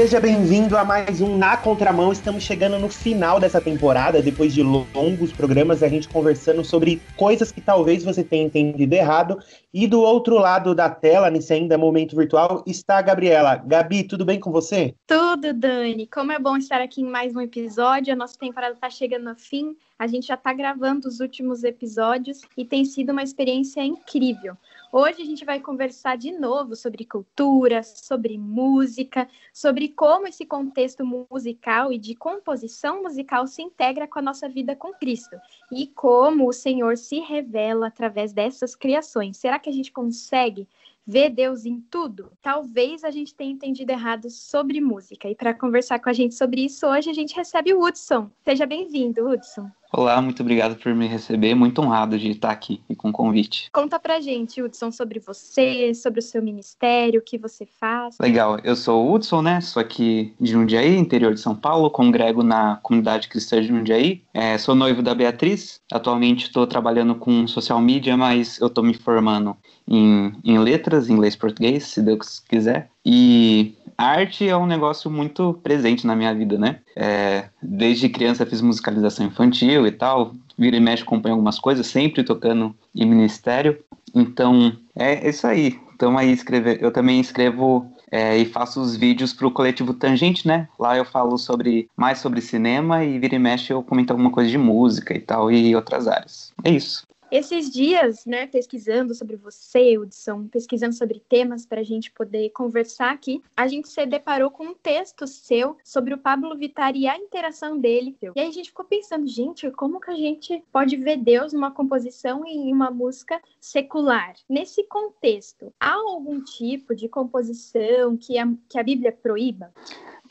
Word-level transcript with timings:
Seja 0.00 0.18
bem-vindo 0.18 0.78
a 0.78 0.82
mais 0.82 1.20
um 1.20 1.36
Na 1.36 1.58
Contramão. 1.58 2.10
Estamos 2.10 2.42
chegando 2.42 2.78
no 2.78 2.88
final 2.88 3.38
dessa 3.38 3.60
temporada, 3.60 4.22
depois 4.22 4.54
de 4.54 4.62
longos 4.62 5.30
programas, 5.30 5.82
a 5.82 5.88
gente 5.88 6.08
conversando 6.08 6.64
sobre 6.64 7.02
coisas 7.18 7.52
que 7.52 7.60
talvez 7.60 8.02
você 8.02 8.24
tenha 8.24 8.46
entendido 8.46 8.94
errado. 8.94 9.38
E 9.74 9.86
do 9.86 10.00
outro 10.00 10.38
lado 10.38 10.74
da 10.74 10.88
tela, 10.88 11.28
nesse 11.28 11.52
ainda 11.52 11.76
momento 11.76 12.16
virtual, 12.16 12.64
está 12.66 12.96
a 12.96 13.02
Gabriela. 13.02 13.56
Gabi, 13.56 14.02
tudo 14.02 14.24
bem 14.24 14.40
com 14.40 14.50
você? 14.50 14.94
Tudo, 15.06 15.52
Dani. 15.52 16.06
Como 16.06 16.32
é 16.32 16.38
bom 16.38 16.56
estar 16.56 16.80
aqui 16.80 17.02
em 17.02 17.10
mais 17.10 17.36
um 17.36 17.40
episódio. 17.42 18.14
A 18.14 18.16
nossa 18.16 18.38
temporada 18.38 18.72
está 18.72 18.88
chegando 18.88 19.28
ao 19.28 19.36
fim. 19.36 19.76
A 19.98 20.06
gente 20.06 20.28
já 20.28 20.34
está 20.34 20.54
gravando 20.54 21.08
os 21.08 21.20
últimos 21.20 21.62
episódios 21.62 22.40
e 22.56 22.64
tem 22.64 22.86
sido 22.86 23.12
uma 23.12 23.22
experiência 23.22 23.84
incrível. 23.84 24.56
Hoje 24.92 25.22
a 25.22 25.24
gente 25.24 25.44
vai 25.44 25.60
conversar 25.60 26.16
de 26.16 26.32
novo 26.32 26.74
sobre 26.74 27.04
cultura, 27.04 27.80
sobre 27.80 28.36
música, 28.36 29.28
sobre 29.54 29.88
como 29.88 30.26
esse 30.26 30.44
contexto 30.44 31.04
musical 31.06 31.92
e 31.92 31.98
de 31.98 32.16
composição 32.16 33.00
musical 33.00 33.46
se 33.46 33.62
integra 33.62 34.08
com 34.08 34.18
a 34.18 34.22
nossa 34.22 34.48
vida 34.48 34.74
com 34.74 34.92
Cristo 34.92 35.36
e 35.70 35.86
como 35.86 36.48
o 36.48 36.52
Senhor 36.52 36.96
se 36.96 37.20
revela 37.20 37.86
através 37.86 38.32
dessas 38.32 38.74
criações. 38.74 39.36
Será 39.36 39.60
que 39.60 39.70
a 39.70 39.72
gente 39.72 39.92
consegue 39.92 40.66
ver 41.06 41.30
Deus 41.30 41.64
em 41.64 41.80
tudo? 41.80 42.32
Talvez 42.42 43.04
a 43.04 43.12
gente 43.12 43.32
tenha 43.32 43.52
entendido 43.52 43.92
errado 43.92 44.28
sobre 44.28 44.80
música. 44.80 45.30
E 45.30 45.36
para 45.36 45.54
conversar 45.54 46.00
com 46.00 46.08
a 46.08 46.12
gente 46.12 46.34
sobre 46.34 46.64
isso, 46.64 46.84
hoje 46.84 47.08
a 47.08 47.14
gente 47.14 47.36
recebe 47.36 47.72
o 47.72 47.80
Hudson. 47.80 48.28
Seja 48.44 48.66
bem-vindo, 48.66 49.24
Hudson. 49.24 49.70
Olá, 49.92 50.22
muito 50.22 50.40
obrigado 50.40 50.76
por 50.76 50.94
me 50.94 51.08
receber. 51.08 51.54
Muito 51.56 51.82
honrado 51.82 52.16
de 52.16 52.30
estar 52.30 52.50
aqui 52.50 52.80
e 52.88 52.94
com 52.94 53.10
o 53.10 53.12
convite. 53.12 53.68
Conta 53.72 53.98
pra 53.98 54.20
gente, 54.20 54.62
Hudson, 54.62 54.92
sobre 54.92 55.18
você, 55.18 55.92
sobre 55.94 56.20
o 56.20 56.22
seu 56.22 56.40
ministério, 56.40 57.18
o 57.18 57.22
que 57.22 57.36
você 57.36 57.66
faz. 57.66 58.16
Legal, 58.20 58.60
eu 58.62 58.76
sou 58.76 59.04
o 59.04 59.12
Hudson, 59.12 59.42
né? 59.42 59.60
Sou 59.60 59.80
aqui 59.80 60.32
de 60.40 60.52
Jundiaí, 60.52 60.96
interior 60.96 61.34
de 61.34 61.40
São 61.40 61.56
Paulo, 61.56 61.90
congrego 61.90 62.44
na 62.44 62.76
comunidade 62.76 63.26
cristã 63.26 63.60
de 63.60 63.66
Jundiaí. 63.66 64.22
É, 64.32 64.56
sou 64.58 64.76
noivo 64.76 65.02
da 65.02 65.12
Beatriz. 65.12 65.80
Atualmente 65.92 66.44
estou 66.44 66.68
trabalhando 66.68 67.16
com 67.16 67.48
social 67.48 67.80
media, 67.80 68.16
mas 68.16 68.60
eu 68.60 68.68
estou 68.68 68.84
me 68.84 68.94
formando 68.94 69.56
em, 69.88 70.32
em 70.44 70.56
letras, 70.58 71.10
inglês 71.10 71.34
e 71.34 71.38
português, 71.38 71.84
se 71.84 72.00
Deus 72.00 72.38
quiser. 72.38 72.90
E 73.04 73.74
arte 73.96 74.48
é 74.48 74.56
um 74.56 74.66
negócio 74.66 75.10
muito 75.10 75.54
presente 75.62 76.06
na 76.06 76.16
minha 76.16 76.34
vida, 76.34 76.58
né? 76.58 76.80
É, 76.96 77.48
desde 77.62 78.08
criança 78.08 78.46
fiz 78.46 78.60
musicalização 78.60 79.26
infantil 79.26 79.86
e 79.86 79.90
tal, 79.90 80.34
vira 80.56 80.76
e 80.76 80.80
mexe 80.80 81.02
acompanho 81.02 81.34
algumas 81.34 81.58
coisas, 81.58 81.86
sempre 81.86 82.24
tocando 82.24 82.74
em 82.94 83.06
ministério. 83.06 83.78
Então, 84.14 84.72
é 84.94 85.28
isso 85.28 85.46
aí. 85.46 85.78
Então 85.94 86.16
aí 86.16 86.32
escrever, 86.32 86.82
eu 86.82 86.90
também 86.90 87.20
escrevo 87.20 87.86
é, 88.10 88.34
e 88.38 88.46
faço 88.46 88.80
os 88.80 88.96
vídeos 88.96 89.34
para 89.34 89.46
o 89.46 89.50
coletivo 89.50 89.92
Tangente, 89.92 90.48
né? 90.48 90.66
Lá 90.78 90.96
eu 90.96 91.04
falo 91.04 91.36
sobre 91.36 91.88
mais 91.94 92.18
sobre 92.18 92.40
cinema 92.40 93.04
e 93.04 93.18
vira 93.18 93.34
e 93.34 93.38
mexe 93.38 93.70
eu 93.70 93.82
comento 93.82 94.10
alguma 94.10 94.30
coisa 94.30 94.50
de 94.50 94.56
música 94.56 95.14
e 95.14 95.20
tal 95.20 95.52
e 95.52 95.76
outras 95.76 96.08
áreas. 96.08 96.54
É 96.64 96.70
isso. 96.70 97.02
Esses 97.30 97.70
dias, 97.70 98.26
né, 98.26 98.48
pesquisando 98.48 99.14
sobre 99.14 99.36
você, 99.36 99.96
Hudson, 99.96 100.48
pesquisando 100.48 100.94
sobre 100.94 101.22
temas 101.28 101.64
para 101.64 101.80
a 101.80 101.84
gente 101.84 102.10
poder 102.10 102.50
conversar 102.50 103.12
aqui, 103.12 103.40
a 103.56 103.68
gente 103.68 103.88
se 103.88 104.04
deparou 104.04 104.50
com 104.50 104.64
um 104.64 104.74
texto 104.74 105.28
seu 105.28 105.76
sobre 105.84 106.12
o 106.12 106.18
Pablo 106.18 106.56
Vittar 106.56 106.96
e 106.96 107.06
a 107.06 107.16
interação 107.16 107.78
dele. 107.78 108.16
E 108.20 108.40
aí 108.40 108.48
a 108.48 108.50
gente 108.50 108.70
ficou 108.70 108.84
pensando, 108.84 109.28
gente, 109.28 109.70
como 109.70 110.00
que 110.00 110.10
a 110.10 110.16
gente 110.16 110.64
pode 110.72 110.96
ver 110.96 111.18
Deus 111.18 111.52
numa 111.52 111.70
composição 111.70 112.44
e 112.44 112.50
em 112.50 112.72
uma 112.72 112.90
música 112.90 113.40
secular? 113.60 114.34
Nesse 114.48 114.82
contexto, 114.88 115.72
há 115.78 115.92
algum 115.92 116.42
tipo 116.42 116.96
de 116.96 117.08
composição 117.08 118.16
que 118.16 118.38
a, 118.38 118.52
que 118.68 118.76
a 118.76 118.82
Bíblia 118.82 119.12
proíba? 119.12 119.72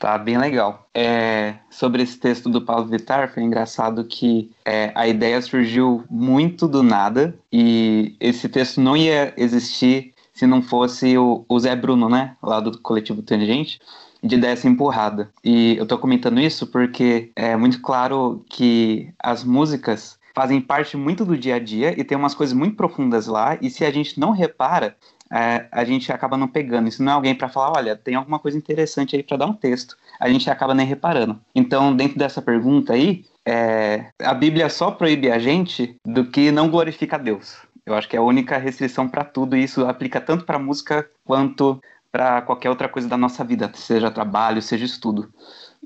Tá 0.00 0.16
bem 0.16 0.38
legal. 0.38 0.88
É, 0.94 1.56
sobre 1.68 2.02
esse 2.02 2.18
texto 2.18 2.48
do 2.48 2.62
Paulo 2.62 2.86
Vittar, 2.86 3.34
foi 3.34 3.42
engraçado 3.42 4.02
que 4.02 4.50
é, 4.64 4.90
a 4.94 5.06
ideia 5.06 5.42
surgiu 5.42 6.02
muito 6.08 6.66
do 6.66 6.82
nada 6.82 7.38
e 7.52 8.16
esse 8.18 8.48
texto 8.48 8.80
não 8.80 8.96
ia 8.96 9.34
existir 9.36 10.14
se 10.32 10.46
não 10.46 10.62
fosse 10.62 11.18
o, 11.18 11.44
o 11.46 11.60
Zé 11.60 11.76
Bruno, 11.76 12.08
né, 12.08 12.34
lá 12.42 12.60
do 12.60 12.80
coletivo 12.80 13.20
Tangente, 13.20 13.78
de 14.22 14.38
dar 14.38 14.48
essa 14.48 14.66
empurrada. 14.66 15.30
E 15.44 15.76
eu 15.76 15.84
tô 15.84 15.98
comentando 15.98 16.40
isso 16.40 16.66
porque 16.68 17.30
é 17.36 17.54
muito 17.54 17.82
claro 17.82 18.42
que 18.48 19.12
as 19.18 19.44
músicas 19.44 20.18
fazem 20.34 20.62
parte 20.62 20.96
muito 20.96 21.26
do 21.26 21.36
dia 21.36 21.56
a 21.56 21.58
dia 21.58 21.92
e 22.00 22.02
tem 22.02 22.16
umas 22.16 22.34
coisas 22.34 22.56
muito 22.56 22.74
profundas 22.74 23.26
lá, 23.26 23.58
e 23.60 23.68
se 23.68 23.84
a 23.84 23.90
gente 23.90 24.18
não 24.18 24.30
repara, 24.30 24.96
é, 25.32 25.66
a 25.70 25.84
gente 25.84 26.12
acaba 26.12 26.36
não 26.36 26.48
pegando. 26.48 26.88
Isso 26.88 27.02
não 27.02 27.12
é 27.12 27.14
alguém 27.14 27.34
para 27.34 27.48
falar, 27.48 27.78
olha, 27.78 27.96
tem 27.96 28.14
alguma 28.14 28.38
coisa 28.38 28.58
interessante 28.58 29.14
aí 29.16 29.22
para 29.22 29.36
dar 29.36 29.46
um 29.46 29.52
texto. 29.52 29.96
A 30.18 30.28
gente 30.28 30.50
acaba 30.50 30.74
nem 30.74 30.86
reparando. 30.86 31.40
Então, 31.54 31.94
dentro 31.94 32.18
dessa 32.18 32.42
pergunta 32.42 32.92
aí, 32.92 33.24
é, 33.46 34.06
a 34.20 34.34
Bíblia 34.34 34.68
só 34.68 34.90
proíbe 34.90 35.30
a 35.30 35.38
gente 35.38 35.96
do 36.04 36.24
que 36.24 36.50
não 36.50 36.68
glorifica 36.68 37.16
a 37.16 37.18
Deus. 37.18 37.56
Eu 37.86 37.94
acho 37.94 38.08
que 38.08 38.16
é 38.16 38.18
a 38.18 38.22
única 38.22 38.58
restrição 38.58 39.08
para 39.08 39.24
tudo, 39.24 39.56
e 39.56 39.64
isso 39.64 39.86
aplica 39.86 40.20
tanto 40.20 40.44
para 40.44 40.58
música 40.58 41.08
quanto 41.24 41.80
para 42.12 42.42
qualquer 42.42 42.68
outra 42.68 42.88
coisa 42.88 43.08
da 43.08 43.16
nossa 43.16 43.44
vida, 43.44 43.70
seja 43.74 44.10
trabalho, 44.10 44.60
seja 44.60 44.84
estudo. 44.84 45.32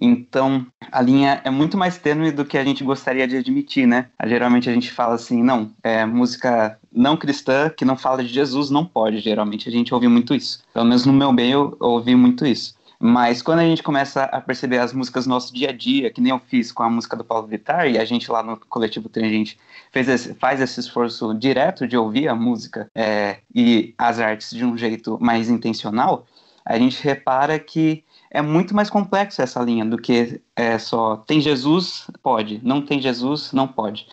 Então, 0.00 0.66
a 0.90 1.00
linha 1.00 1.40
é 1.44 1.50
muito 1.50 1.76
mais 1.76 1.96
tênue 1.96 2.32
do 2.32 2.44
que 2.44 2.58
a 2.58 2.64
gente 2.64 2.82
gostaria 2.82 3.28
de 3.28 3.36
admitir, 3.36 3.86
né? 3.86 4.08
Geralmente 4.26 4.68
a 4.68 4.72
gente 4.72 4.90
fala 4.90 5.14
assim, 5.14 5.42
não, 5.42 5.70
é 5.82 6.04
música 6.04 6.78
não 6.92 7.16
cristã 7.16 7.70
que 7.70 7.84
não 7.84 7.96
fala 7.96 8.22
de 8.22 8.28
Jesus 8.28 8.70
não 8.70 8.84
pode. 8.84 9.20
Geralmente 9.20 9.68
a 9.68 9.72
gente 9.72 9.94
ouve 9.94 10.08
muito 10.08 10.34
isso. 10.34 10.62
Pelo 10.72 10.84
menos 10.84 11.06
no 11.06 11.12
meu 11.12 11.32
meio 11.32 11.76
eu 11.80 11.88
ouvi 11.88 12.14
muito 12.14 12.44
isso. 12.44 12.74
Mas 12.98 13.42
quando 13.42 13.58
a 13.58 13.64
gente 13.64 13.82
começa 13.82 14.24
a 14.24 14.40
perceber 14.40 14.78
as 14.78 14.92
músicas 14.92 15.24
do 15.24 15.30
nosso 15.30 15.52
dia 15.52 15.70
a 15.70 15.72
dia, 15.72 16.10
que 16.10 16.20
nem 16.20 16.30
eu 16.30 16.38
fiz 16.38 16.72
com 16.72 16.82
a 16.82 16.88
música 16.88 17.16
do 17.16 17.24
Paulo 17.24 17.46
Vittar, 17.46 17.86
e 17.88 17.98
a 17.98 18.04
gente 18.04 18.30
lá 18.30 18.42
no 18.42 18.56
coletivo 18.56 19.08
Tangente 19.08 19.58
fez 19.92 20.08
esse, 20.08 20.34
faz 20.34 20.60
esse 20.60 20.80
esforço 20.80 21.34
direto 21.34 21.86
de 21.86 21.96
ouvir 21.96 22.28
a 22.28 22.34
música 22.34 22.88
é, 22.94 23.38
e 23.54 23.94
as 23.98 24.20
artes 24.20 24.50
de 24.50 24.64
um 24.64 24.76
jeito 24.76 25.18
mais 25.20 25.50
intencional, 25.50 26.26
a 26.64 26.78
gente 26.78 27.02
repara 27.04 27.58
que 27.58 28.02
é 28.34 28.42
muito 28.42 28.74
mais 28.74 28.90
complexo 28.90 29.40
essa 29.40 29.62
linha 29.62 29.86
do 29.86 29.96
que 29.96 30.42
é 30.56 30.76
só 30.76 31.16
tem 31.16 31.40
Jesus, 31.40 32.08
pode, 32.22 32.60
não 32.64 32.82
tem 32.82 33.00
Jesus, 33.00 33.52
não 33.52 33.68
pode. 33.68 34.06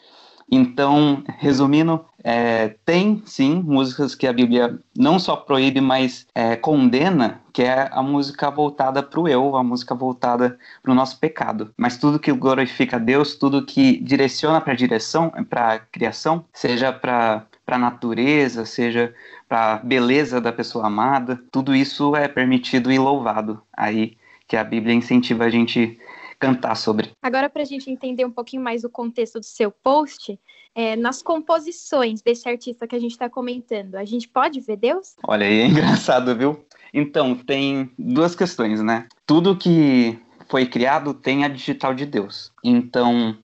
Então, 0.53 1.23
resumindo, 1.39 2.05
é, 2.21 2.75
tem 2.85 3.23
sim 3.25 3.63
músicas 3.63 4.13
que 4.13 4.27
a 4.27 4.33
Bíblia 4.33 4.77
não 4.95 5.17
só 5.17 5.35
proíbe, 5.35 5.79
mas 5.79 6.27
é, 6.35 6.57
condena, 6.57 7.41
que 7.53 7.63
é 7.63 7.89
a 7.89 8.03
música 8.03 8.51
voltada 8.51 9.01
para 9.01 9.19
o 9.19 9.29
eu, 9.29 9.55
a 9.55 9.63
música 9.63 9.95
voltada 9.95 10.59
para 10.83 10.91
o 10.91 10.95
nosso 10.95 11.17
pecado. 11.19 11.73
Mas 11.77 11.97
tudo 11.97 12.19
que 12.19 12.33
glorifica 12.33 12.97
a 12.97 12.99
Deus, 12.99 13.35
tudo 13.35 13.65
que 13.65 13.97
direciona 14.01 14.59
para 14.59 14.73
a 14.73 14.75
direção, 14.75 15.31
para 15.49 15.73
a 15.73 15.79
criação, 15.79 16.43
seja 16.53 16.91
para 16.91 17.45
a 17.75 17.79
natureza, 17.79 18.65
seja 18.65 19.13
para 19.47 19.73
a 19.73 19.77
beleza 19.77 20.39
da 20.39 20.51
pessoa 20.51 20.87
amada, 20.87 21.41
tudo 21.51 21.75
isso 21.75 22.15
é 22.15 22.27
permitido 22.27 22.91
e 22.91 22.97
louvado. 22.97 23.61
Aí 23.75 24.17
que 24.47 24.57
a 24.57 24.63
Bíblia 24.63 24.93
incentiva 24.93 25.45
a 25.45 25.49
gente 25.49 25.97
cantar 26.37 26.75
sobre. 26.75 27.11
Agora, 27.21 27.49
para 27.49 27.61
a 27.61 27.65
gente 27.65 27.89
entender 27.89 28.25
um 28.25 28.31
pouquinho 28.31 28.63
mais 28.63 28.83
o 28.83 28.89
contexto 28.89 29.39
do 29.39 29.45
seu 29.45 29.71
post, 29.71 30.37
é, 30.73 30.95
nas 30.95 31.21
composições 31.21 32.21
desse 32.21 32.49
artista 32.49 32.87
que 32.87 32.95
a 32.95 32.99
gente 32.99 33.11
está 33.11 33.29
comentando, 33.29 33.95
a 33.95 34.03
gente 34.03 34.27
pode 34.27 34.59
ver 34.59 34.77
Deus? 34.77 35.15
Olha 35.25 35.45
aí, 35.45 35.59
é 35.61 35.67
engraçado, 35.67 36.35
viu? 36.35 36.65
Então, 36.93 37.35
tem 37.35 37.91
duas 37.97 38.35
questões, 38.35 38.81
né? 38.81 39.07
Tudo 39.25 39.55
que 39.55 40.19
foi 40.49 40.65
criado 40.65 41.13
tem 41.13 41.45
a 41.45 41.47
digital 41.47 41.93
de 41.93 42.05
Deus. 42.05 42.51
Então, 42.63 43.38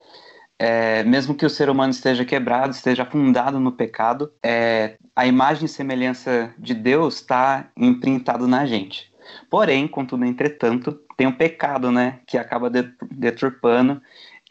é, 0.58 1.04
mesmo 1.04 1.34
que 1.34 1.46
o 1.46 1.50
ser 1.50 1.70
humano 1.70 1.90
esteja 1.90 2.24
quebrado, 2.24 2.72
esteja 2.72 3.04
afundado 3.04 3.60
no 3.60 3.72
pecado, 3.72 4.32
é, 4.42 4.96
a 5.14 5.26
imagem 5.26 5.66
e 5.66 5.68
semelhança 5.68 6.52
de 6.58 6.74
Deus 6.74 7.16
está 7.16 7.68
imprintado 7.76 8.48
na 8.48 8.66
gente. 8.66 9.12
Porém, 9.50 9.86
contudo, 9.86 10.24
entretanto, 10.24 10.98
tem 11.16 11.26
um 11.26 11.32
pecado, 11.32 11.92
né, 11.92 12.20
que 12.26 12.38
acaba 12.38 12.70
deturpando 12.70 14.00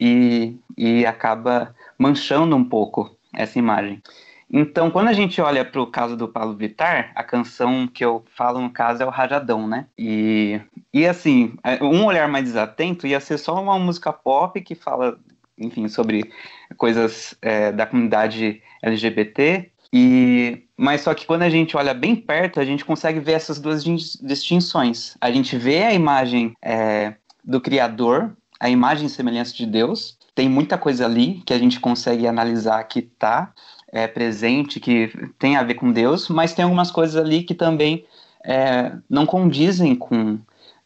e, 0.00 0.56
e 0.76 1.04
acaba 1.04 1.74
manchando 1.98 2.54
um 2.56 2.64
pouco 2.64 3.16
essa 3.34 3.58
imagem. 3.58 4.02
Então, 4.50 4.90
quando 4.90 5.08
a 5.08 5.12
gente 5.12 5.40
olha 5.42 5.62
para 5.62 5.80
o 5.80 5.86
caso 5.86 6.16
do 6.16 6.26
Paulo 6.26 6.56
Vittar, 6.56 7.12
a 7.14 7.22
canção 7.22 7.86
que 7.86 8.02
eu 8.02 8.24
falo 8.34 8.60
no 8.60 8.70
caso 8.70 9.02
é 9.02 9.06
o 9.06 9.10
Rajadão, 9.10 9.68
né? 9.68 9.86
E, 9.98 10.58
e 10.92 11.06
assim, 11.06 11.54
é, 11.62 11.82
um 11.84 12.06
olhar 12.06 12.26
mais 12.28 12.44
desatento 12.44 13.06
ia 13.06 13.20
ser 13.20 13.36
só 13.36 13.60
uma 13.60 13.78
música 13.78 14.10
pop 14.10 14.58
que 14.62 14.74
fala, 14.74 15.18
enfim, 15.58 15.88
sobre 15.88 16.30
coisas 16.76 17.34
é, 17.42 17.72
da 17.72 17.86
comunidade 17.86 18.62
LGBT 18.82 19.70
e, 19.92 20.64
mas 20.76 21.00
só 21.00 21.14
que 21.14 21.26
quando 21.26 21.42
a 21.42 21.50
gente 21.50 21.76
olha 21.76 21.94
bem 21.94 22.14
perto, 22.14 22.60
a 22.60 22.64
gente 22.64 22.84
consegue 22.84 23.20
ver 23.20 23.32
essas 23.32 23.58
duas 23.58 23.84
distinções. 23.84 25.16
A 25.20 25.30
gente 25.30 25.56
vê 25.56 25.84
a 25.84 25.94
imagem 25.94 26.54
é, 26.62 27.14
do 27.44 27.60
Criador, 27.60 28.36
a 28.60 28.68
imagem 28.68 29.06
e 29.06 29.10
semelhança 29.10 29.54
de 29.54 29.66
Deus. 29.66 30.18
Tem 30.34 30.48
muita 30.48 30.76
coisa 30.76 31.06
ali 31.06 31.42
que 31.44 31.52
a 31.52 31.58
gente 31.58 31.80
consegue 31.80 32.26
analisar 32.26 32.82
que 32.84 33.00
está 33.00 33.52
é, 33.90 34.06
presente, 34.06 34.78
que 34.78 35.10
tem 35.38 35.56
a 35.56 35.62
ver 35.62 35.74
com 35.74 35.90
Deus, 35.90 36.28
mas 36.28 36.52
tem 36.52 36.64
algumas 36.64 36.90
coisas 36.90 37.16
ali 37.16 37.42
que 37.42 37.54
também 37.54 38.04
é, 38.44 38.92
não 39.08 39.24
condizem 39.24 39.94
com 39.94 40.38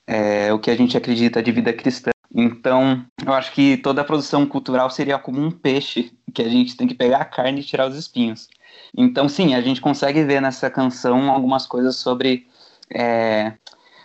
é, 0.06 0.52
o 0.52 0.58
que 0.58 0.70
a 0.70 0.76
gente 0.76 0.96
acredita 0.96 1.42
de 1.42 1.50
vida 1.50 1.72
cristã. 1.72 2.12
Então, 2.34 3.04
eu 3.24 3.32
acho 3.32 3.52
que 3.52 3.76
toda 3.76 4.00
a 4.00 4.04
produção 4.04 4.46
cultural 4.46 4.88
seria 4.90 5.18
como 5.18 5.40
um 5.40 5.50
peixe, 5.50 6.12
que 6.32 6.42
a 6.42 6.48
gente 6.48 6.76
tem 6.76 6.86
que 6.86 6.94
pegar 6.94 7.18
a 7.18 7.24
carne 7.24 7.60
e 7.60 7.64
tirar 7.64 7.86
os 7.86 7.96
espinhos. 7.96 8.48
Então, 8.96 9.28
sim, 9.28 9.54
a 9.54 9.60
gente 9.60 9.80
consegue 9.80 10.24
ver 10.24 10.40
nessa 10.40 10.70
canção 10.70 11.30
algumas 11.30 11.66
coisas 11.66 11.96
sobre 11.96 12.46
é, 12.94 13.52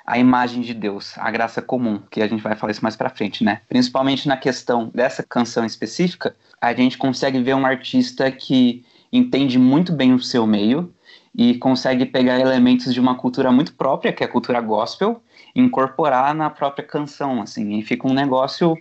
a 0.05 0.17
imagem 0.17 0.61
de 0.61 0.73
Deus, 0.73 1.17
a 1.17 1.31
graça 1.31 1.61
comum, 1.61 2.01
que 2.11 2.21
a 2.21 2.27
gente 2.27 2.41
vai 2.41 2.55
falar 2.55 2.71
isso 2.71 2.83
mais 2.83 2.95
para 2.95 3.09
frente, 3.09 3.43
né? 3.43 3.61
Principalmente 3.69 4.27
na 4.27 4.35
questão 4.35 4.89
dessa 4.93 5.23
canção 5.23 5.65
específica, 5.65 6.35
a 6.61 6.73
gente 6.73 6.97
consegue 6.97 7.41
ver 7.41 7.55
um 7.55 7.65
artista 7.65 8.29
que 8.31 8.85
entende 9.11 9.57
muito 9.57 9.93
bem 9.93 10.13
o 10.13 10.19
seu 10.19 10.45
meio 10.45 10.93
e 11.37 11.55
consegue 11.59 12.03
pegar 12.03 12.39
elementos 12.39 12.91
de 12.91 12.99
uma 12.99 13.15
cultura 13.15 13.51
muito 13.51 13.73
própria, 13.75 14.11
que 14.11 14.23
é 14.23 14.25
a 14.25 14.29
cultura 14.29 14.59
gospel, 14.59 15.21
e 15.55 15.61
incorporar 15.61 16.33
na 16.33 16.49
própria 16.49 16.83
canção, 16.85 17.41
assim, 17.43 17.77
e 17.77 17.83
fica 17.83 18.07
um 18.07 18.13
negócio 18.13 18.75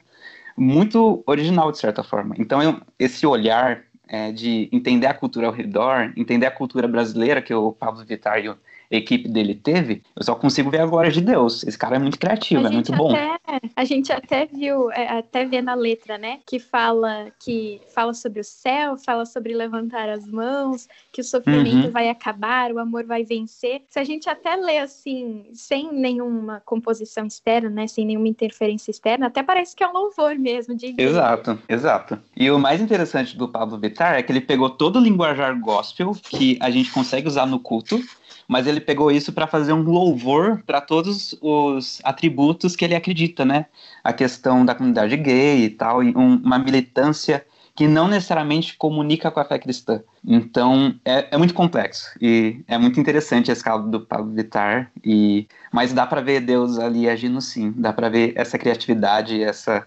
muito 0.56 1.22
original, 1.26 1.70
de 1.70 1.78
certa 1.78 2.02
forma. 2.02 2.34
Então, 2.38 2.62
eu, 2.62 2.80
esse 2.98 3.26
olhar 3.26 3.82
é, 4.08 4.32
de 4.32 4.70
entender 4.72 5.06
a 5.06 5.12
cultura 5.12 5.48
ao 5.48 5.52
redor, 5.52 6.12
entender 6.16 6.46
a 6.46 6.50
cultura 6.50 6.88
brasileira 6.88 7.42
que 7.42 7.52
o 7.52 7.72
Pablo 7.72 8.02
Vittar 8.04 8.42
e 8.42 8.48
o 8.48 8.56
equipe 8.90 9.28
dele 9.28 9.54
teve, 9.54 10.02
eu 10.14 10.22
só 10.22 10.34
consigo 10.34 10.70
ver 10.70 10.80
a 10.80 10.86
glória 10.86 11.10
de 11.10 11.20
Deus. 11.20 11.64
Esse 11.64 11.78
cara 11.78 11.96
é 11.96 11.98
muito 11.98 12.18
criativo, 12.18 12.66
é 12.66 12.70
muito 12.70 12.92
bom. 12.92 13.14
Até, 13.14 13.60
a 13.74 13.84
gente 13.84 14.12
até 14.12 14.46
viu, 14.46 14.90
é, 14.92 15.18
até 15.18 15.44
vê 15.44 15.60
na 15.60 15.74
letra, 15.74 16.18
né, 16.18 16.38
que 16.46 16.58
fala 16.58 17.28
que 17.38 17.80
fala 17.94 18.14
sobre 18.14 18.40
o 18.40 18.44
céu, 18.44 18.96
fala 18.96 19.24
sobre 19.24 19.54
levantar 19.54 20.08
as 20.08 20.26
mãos, 20.26 20.88
que 21.12 21.20
o 21.20 21.24
sofrimento 21.24 21.86
uhum. 21.86 21.90
vai 21.90 22.08
acabar, 22.08 22.72
o 22.72 22.78
amor 22.78 23.04
vai 23.04 23.24
vencer. 23.24 23.82
Se 23.88 23.98
a 23.98 24.04
gente 24.04 24.28
até 24.28 24.56
lê 24.56 24.78
assim, 24.78 25.46
sem 25.52 25.92
nenhuma 25.92 26.62
composição 26.64 27.26
externa, 27.26 27.70
né, 27.70 27.86
sem 27.86 28.04
nenhuma 28.06 28.28
interferência 28.28 28.90
externa, 28.90 29.26
até 29.26 29.42
parece 29.42 29.74
que 29.74 29.82
é 29.82 29.88
um 29.88 29.92
louvor 29.92 30.36
mesmo 30.36 30.74
de 30.74 30.94
Exato, 30.96 31.58
exato. 31.68 32.18
E 32.36 32.50
o 32.50 32.58
mais 32.58 32.80
interessante 32.80 33.36
do 33.36 33.48
Pablo 33.48 33.78
Vittar 33.78 34.14
é 34.14 34.22
que 34.22 34.32
ele 34.32 34.40
pegou 34.40 34.70
todo 34.70 34.98
o 34.98 35.02
linguajar 35.02 35.58
gospel 35.60 36.12
que 36.30 36.58
a 36.60 36.70
gente 36.70 36.90
consegue 36.90 37.28
usar 37.28 37.46
no 37.46 37.58
culto 37.58 38.00
mas 38.48 38.66
ele 38.66 38.80
pegou 38.80 39.10
isso 39.10 39.32
para 39.32 39.46
fazer 39.46 39.72
um 39.72 39.82
louvor 39.82 40.62
para 40.66 40.80
todos 40.80 41.36
os 41.40 42.00
atributos 42.04 42.76
que 42.76 42.84
ele 42.84 42.94
acredita, 42.94 43.44
né? 43.44 43.66
A 44.02 44.12
questão 44.12 44.64
da 44.64 44.74
comunidade 44.74 45.16
gay 45.16 45.64
e 45.64 45.70
tal, 45.70 46.02
e 46.02 46.16
um, 46.16 46.36
uma 46.36 46.58
militância 46.58 47.44
que 47.76 47.86
não 47.86 48.08
necessariamente 48.08 48.74
comunica 48.76 49.30
com 49.30 49.38
a 49.38 49.44
fé 49.44 49.58
cristã. 49.58 50.02
Então, 50.26 50.94
é, 51.04 51.28
é 51.30 51.36
muito 51.36 51.52
complexo 51.52 52.10
e 52.20 52.64
é 52.66 52.78
muito 52.78 52.98
interessante 52.98 53.50
a 53.50 53.52
escala 53.52 53.82
do 53.82 54.00
Pablo 54.00 54.32
Vittar, 54.32 54.90
e, 55.04 55.46
mas 55.70 55.92
dá 55.92 56.06
para 56.06 56.22
ver 56.22 56.40
Deus 56.40 56.78
ali 56.78 57.06
agindo 57.06 57.38
sim, 57.40 57.74
dá 57.76 57.92
para 57.92 58.08
ver 58.08 58.32
essa 58.34 58.56
criatividade, 58.56 59.42
essa 59.42 59.86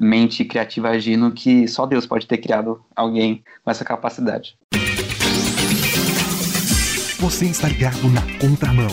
mente 0.00 0.44
criativa 0.44 0.90
agindo 0.90 1.32
que 1.32 1.66
só 1.66 1.86
Deus 1.86 2.06
pode 2.06 2.26
ter 2.26 2.38
criado 2.38 2.80
alguém 2.94 3.42
com 3.64 3.70
essa 3.70 3.84
capacidade. 3.84 4.56
Você 7.24 7.46
está 7.46 7.68
ligado 7.68 8.06
na 8.10 8.20
contramão. 8.38 8.86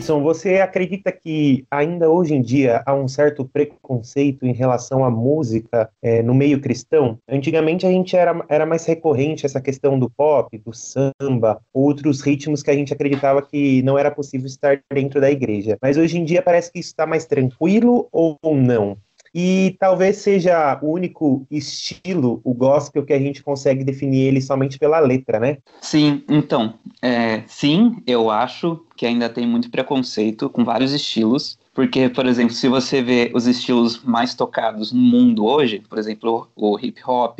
Hudson, 0.00 0.22
você 0.22 0.60
acredita 0.60 1.10
que 1.10 1.64
ainda 1.68 2.08
hoje 2.08 2.34
em 2.34 2.40
dia 2.40 2.84
há 2.86 2.94
um 2.94 3.08
certo 3.08 3.44
preconceito 3.44 4.46
em 4.46 4.52
relação 4.52 5.04
à 5.04 5.10
música 5.10 5.90
é, 6.00 6.22
no 6.22 6.32
meio 6.32 6.60
cristão? 6.60 7.18
Antigamente 7.28 7.84
a 7.84 7.90
gente 7.90 8.16
era, 8.16 8.44
era 8.48 8.64
mais 8.64 8.86
recorrente 8.86 9.44
essa 9.44 9.60
questão 9.60 9.98
do 9.98 10.08
pop, 10.08 10.56
do 10.58 10.72
samba, 10.72 11.60
outros 11.74 12.20
ritmos 12.20 12.62
que 12.62 12.70
a 12.70 12.74
gente 12.74 12.92
acreditava 12.92 13.42
que 13.42 13.82
não 13.82 13.98
era 13.98 14.12
possível 14.12 14.46
estar 14.46 14.80
dentro 14.92 15.20
da 15.20 15.30
igreja. 15.30 15.76
Mas 15.82 15.96
hoje 15.96 16.18
em 16.18 16.24
dia 16.24 16.40
parece 16.40 16.72
que 16.72 16.78
isso 16.78 16.90
está 16.90 17.04
mais 17.04 17.24
tranquilo 17.24 18.08
ou 18.12 18.38
não? 18.44 18.96
E 19.34 19.76
talvez 19.78 20.16
seja 20.16 20.78
o 20.82 20.92
único 20.92 21.46
estilo, 21.50 22.40
o 22.42 22.52
gospel, 22.52 23.04
que 23.04 23.12
a 23.12 23.18
gente 23.18 23.42
consegue 23.42 23.84
definir 23.84 24.26
ele 24.26 24.40
somente 24.40 24.78
pela 24.78 24.98
letra, 24.98 25.38
né? 25.38 25.58
Sim, 25.80 26.24
então, 26.28 26.74
é, 27.00 27.44
sim, 27.46 28.02
eu 28.06 28.28
acho 28.28 28.84
que 28.96 29.06
ainda 29.06 29.28
tem 29.28 29.46
muito 29.46 29.70
preconceito 29.70 30.50
com 30.50 30.64
vários 30.64 30.92
estilos, 30.92 31.58
porque, 31.72 32.08
por 32.08 32.26
exemplo, 32.26 32.52
se 32.52 32.68
você 32.68 33.00
vê 33.00 33.30
os 33.32 33.46
estilos 33.46 34.02
mais 34.02 34.34
tocados 34.34 34.92
no 34.92 35.00
mundo 35.00 35.44
hoje, 35.46 35.82
por 35.88 35.98
exemplo, 35.98 36.48
o 36.56 36.78
hip 36.78 37.00
hop, 37.06 37.38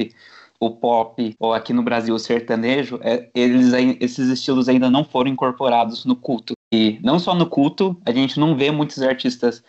o 0.60 0.70
pop, 0.70 1.34
ou 1.40 1.54
aqui 1.54 1.72
no 1.72 1.82
Brasil 1.82 2.14
o 2.14 2.18
sertanejo, 2.18 3.00
é, 3.02 3.28
eles, 3.34 3.72
esses 3.98 4.28
estilos 4.28 4.68
ainda 4.68 4.90
não 4.90 5.02
foram 5.02 5.30
incorporados 5.30 6.04
no 6.04 6.14
culto. 6.14 6.52
E 6.72 7.00
não 7.02 7.18
só 7.18 7.34
no 7.34 7.46
culto, 7.46 7.96
a 8.06 8.12
gente 8.12 8.38
não 8.38 8.54
vê 8.56 8.70
muitos 8.70 9.02
artistas, 9.02 9.64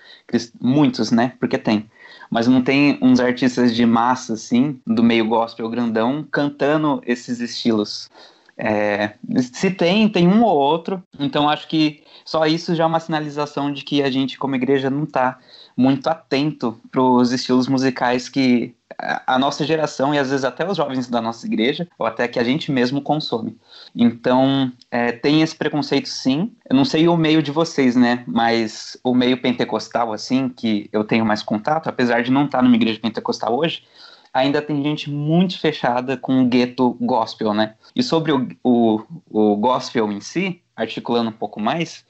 muitos, 0.62 1.09
né? 1.09 1.33
Porque 1.39 1.57
tem 1.57 1.89
mas 2.31 2.48
não 2.48 2.63
tem 2.63 2.98
uns 3.01 3.19
artistas 3.19 3.75
de 3.75 3.86
massa, 3.86 4.33
assim, 4.33 4.80
do 4.88 5.04
meio 5.04 5.28
gospel 5.28 5.69
grandão, 5.69 6.25
cantando 6.31 7.01
esses 7.06 7.42
estilos. 7.42 8.10
É, 8.57 9.13
se 9.53 9.71
tem, 9.71 10.07
tem 10.09 10.27
um 10.27 10.44
ou 10.44 10.57
outro, 10.57 11.01
então 11.19 11.50
acho 11.50 11.68
que 11.68 12.03
só 12.25 12.45
isso 12.45 12.75
já 12.75 12.83
é 12.83 12.88
uma 12.88 13.00
sinalização 13.00 13.71
de 13.71 13.83
que 13.83 14.03
a 14.03 14.12
gente, 14.12 14.38
como 14.38 14.56
igreja, 14.56 14.89
não 14.89 15.03
está 15.03 15.39
muito 15.75 16.07
atento 16.07 16.80
para 16.92 17.01
os 17.01 17.31
estilos 17.31 17.68
musicais 17.68 18.30
que 18.30 18.75
a 19.25 19.39
nossa 19.39 19.65
geração 19.65 20.13
e 20.13 20.19
às 20.19 20.30
vezes 20.30 20.45
até 20.45 20.69
os 20.69 20.77
jovens 20.77 21.07
da 21.07 21.21
nossa 21.21 21.45
igreja, 21.45 21.88
ou 21.98 22.06
até 22.06 22.27
que 22.27 22.39
a 22.39 22.44
gente 22.44 22.71
mesmo 22.71 23.01
consome. 23.01 23.57
Então, 23.95 24.71
é, 24.92 25.12
tem 25.12 25.42
esse 25.42 25.56
preconceito 25.56 26.07
sim. 26.07 26.51
Eu 26.69 26.75
não 26.75 26.86
sei 26.86 27.07
o 27.07 27.18
meio 27.18 27.42
de 27.42 27.51
vocês, 27.51 27.95
né? 27.95 28.24
Mas 28.27 28.97
o 29.04 29.13
meio 29.15 29.42
pentecostal, 29.42 30.13
assim, 30.13 30.50
que 30.50 30.89
eu 30.92 31.04
tenho 31.04 31.25
mais 31.25 31.42
contato, 31.42 31.88
apesar 31.88 32.21
de 32.21 32.31
não 32.31 32.45
estar 32.45 32.62
numa 32.62 32.75
igreja 32.75 33.00
pentecostal 33.00 33.57
hoje, 33.57 33.83
ainda 34.33 34.62
tem 34.62 34.81
gente 34.83 35.10
muito 35.10 35.60
fechada 35.60 36.16
com 36.18 36.42
o 36.42 36.48
gueto 36.48 36.98
gospel, 37.01 37.54
né? 37.54 37.75
E 37.95 38.01
sobre 38.01 38.31
o, 38.31 38.48
o, 38.63 39.01
o 39.30 39.56
gospel 39.57 40.12
em 40.12 40.22
si, 40.22 40.62
articulando 40.75 41.30
um 41.30 41.33
pouco 41.33 41.60
mais, 41.60 42.06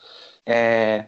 é, 0.46 1.06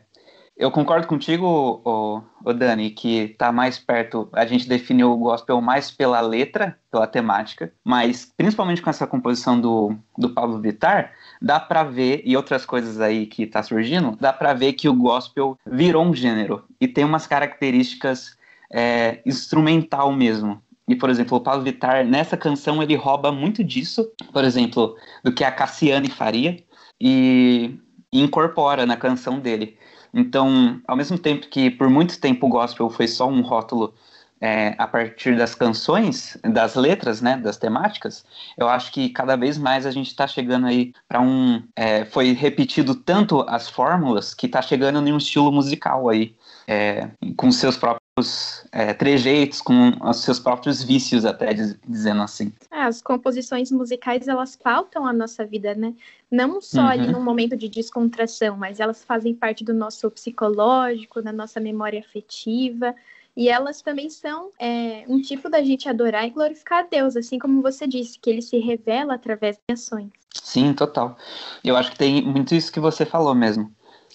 eu 0.55 0.69
concordo 0.69 1.07
contigo, 1.07 1.81
o, 1.83 2.21
o 2.45 2.53
Dani, 2.53 2.91
que 2.91 3.31
está 3.31 3.51
mais 3.51 3.79
perto. 3.79 4.29
A 4.31 4.45
gente 4.45 4.67
definiu 4.67 5.11
o 5.11 5.17
gospel 5.17 5.59
mais 5.59 5.89
pela 5.89 6.21
letra, 6.21 6.77
pela 6.91 7.07
temática, 7.07 7.73
mas 7.83 8.31
principalmente 8.37 8.81
com 8.81 8.89
essa 8.89 9.07
composição 9.07 9.59
do, 9.59 9.95
do 10.17 10.29
Pablo 10.29 10.61
Vittar, 10.61 11.11
dá 11.41 11.59
para 11.59 11.83
ver, 11.83 12.21
e 12.23 12.37
outras 12.37 12.65
coisas 12.65 13.01
aí 13.01 13.25
que 13.25 13.43
está 13.43 13.63
surgindo, 13.63 14.15
dá 14.19 14.31
para 14.31 14.53
ver 14.53 14.73
que 14.73 14.87
o 14.87 14.93
gospel 14.93 15.57
virou 15.65 16.05
um 16.05 16.13
gênero 16.13 16.63
e 16.79 16.87
tem 16.87 17.03
umas 17.03 17.25
características 17.25 18.37
é, 18.71 19.21
instrumental 19.25 20.11
mesmo. 20.11 20.61
E, 20.87 20.95
por 20.95 21.09
exemplo, 21.09 21.37
o 21.37 21.41
Pablo 21.41 21.63
Vittar, 21.63 22.05
nessa 22.05 22.35
canção, 22.35 22.83
ele 22.83 22.95
rouba 22.95 23.31
muito 23.31 23.63
disso, 23.63 24.11
por 24.31 24.43
exemplo, 24.43 24.95
do 25.23 25.31
que 25.33 25.43
a 25.43 25.51
Cassiane 25.51 26.09
faria, 26.09 26.63
e, 26.99 27.75
e 28.11 28.21
incorpora 28.21 28.85
na 28.85 28.97
canção 28.97 29.39
dele. 29.39 29.77
Então, 30.13 30.81
ao 30.87 30.95
mesmo 30.95 31.17
tempo 31.17 31.47
que 31.47 31.71
por 31.71 31.89
muito 31.89 32.19
tempo 32.19 32.45
o 32.45 32.49
gospel 32.49 32.89
foi 32.89 33.07
só 33.07 33.27
um 33.27 33.41
rótulo 33.41 33.93
é, 34.39 34.75
a 34.77 34.85
partir 34.85 35.37
das 35.37 35.55
canções, 35.55 36.37
das 36.43 36.75
letras, 36.75 37.21
né, 37.21 37.37
das 37.37 37.57
temáticas, 37.57 38.25
eu 38.57 38.67
acho 38.67 38.91
que 38.91 39.07
cada 39.07 39.37
vez 39.37 39.57
mais 39.57 39.85
a 39.85 39.91
gente 39.91 40.07
está 40.07 40.27
chegando 40.27 40.67
aí 40.67 40.93
para 41.07 41.21
um. 41.21 41.63
É, 41.75 42.03
foi 42.03 42.33
repetido 42.33 42.93
tanto 42.93 43.41
as 43.47 43.69
fórmulas 43.69 44.33
que 44.33 44.45
está 44.45 44.61
chegando 44.61 45.07
em 45.07 45.13
um 45.13 45.17
estilo 45.17 45.49
musical 45.49 46.09
aí, 46.09 46.35
é, 46.67 47.09
com 47.35 47.51
seus 47.51 47.77
próprios 47.77 48.65
é, 48.71 48.93
trejeitos, 48.93 49.61
com 49.61 49.91
os 50.01 50.17
seus 50.17 50.39
próprios 50.39 50.83
vícios, 50.83 51.25
até 51.25 51.53
dizendo 51.87 52.21
assim. 52.21 52.51
É, 52.71 52.81
as 52.81 53.01
composições 53.01 53.71
musicais 53.71 54.27
elas 54.27 54.55
pautam 54.55 55.05
a 55.05 55.13
nossa 55.13 55.45
vida, 55.45 55.73
né? 55.75 55.93
Não 56.31 56.61
só 56.61 56.81
uhum. 56.81 56.87
ali 56.87 57.07
num 57.11 57.23
momento 57.23 57.55
de 57.57 57.67
descontração, 57.67 58.57
mas 58.57 58.79
elas 58.79 59.03
fazem 59.03 59.33
parte 59.33 59.63
do 59.63 59.73
nosso 59.73 60.09
psicológico, 60.11 61.21
da 61.21 61.31
nossa 61.31 61.59
memória 61.59 61.99
afetiva. 61.99 62.95
E 63.35 63.49
elas 63.49 63.81
também 63.81 64.11
são 64.11 64.51
é, 64.59 65.03
um 65.07 65.19
tipo 65.19 65.49
da 65.49 65.63
gente 65.63 65.89
adorar 65.89 66.27
e 66.27 66.29
glorificar 66.29 66.83
a 66.83 66.87
Deus, 66.87 67.15
assim 67.15 67.39
como 67.39 67.63
você 67.63 67.87
disse, 67.87 68.19
que 68.19 68.29
ele 68.29 68.43
se 68.43 68.59
revela 68.59 69.15
através 69.15 69.57
de 69.57 69.73
ações. 69.73 70.11
Sim, 70.41 70.73
total. 70.73 71.17
Eu 71.63 71.75
acho 71.75 71.91
que 71.91 71.97
tem 71.97 72.21
muito 72.23 72.53
isso 72.53 72.71
que 72.71 72.79
você 72.79 73.05
falou 73.05 73.33
mesmo, 73.33 73.71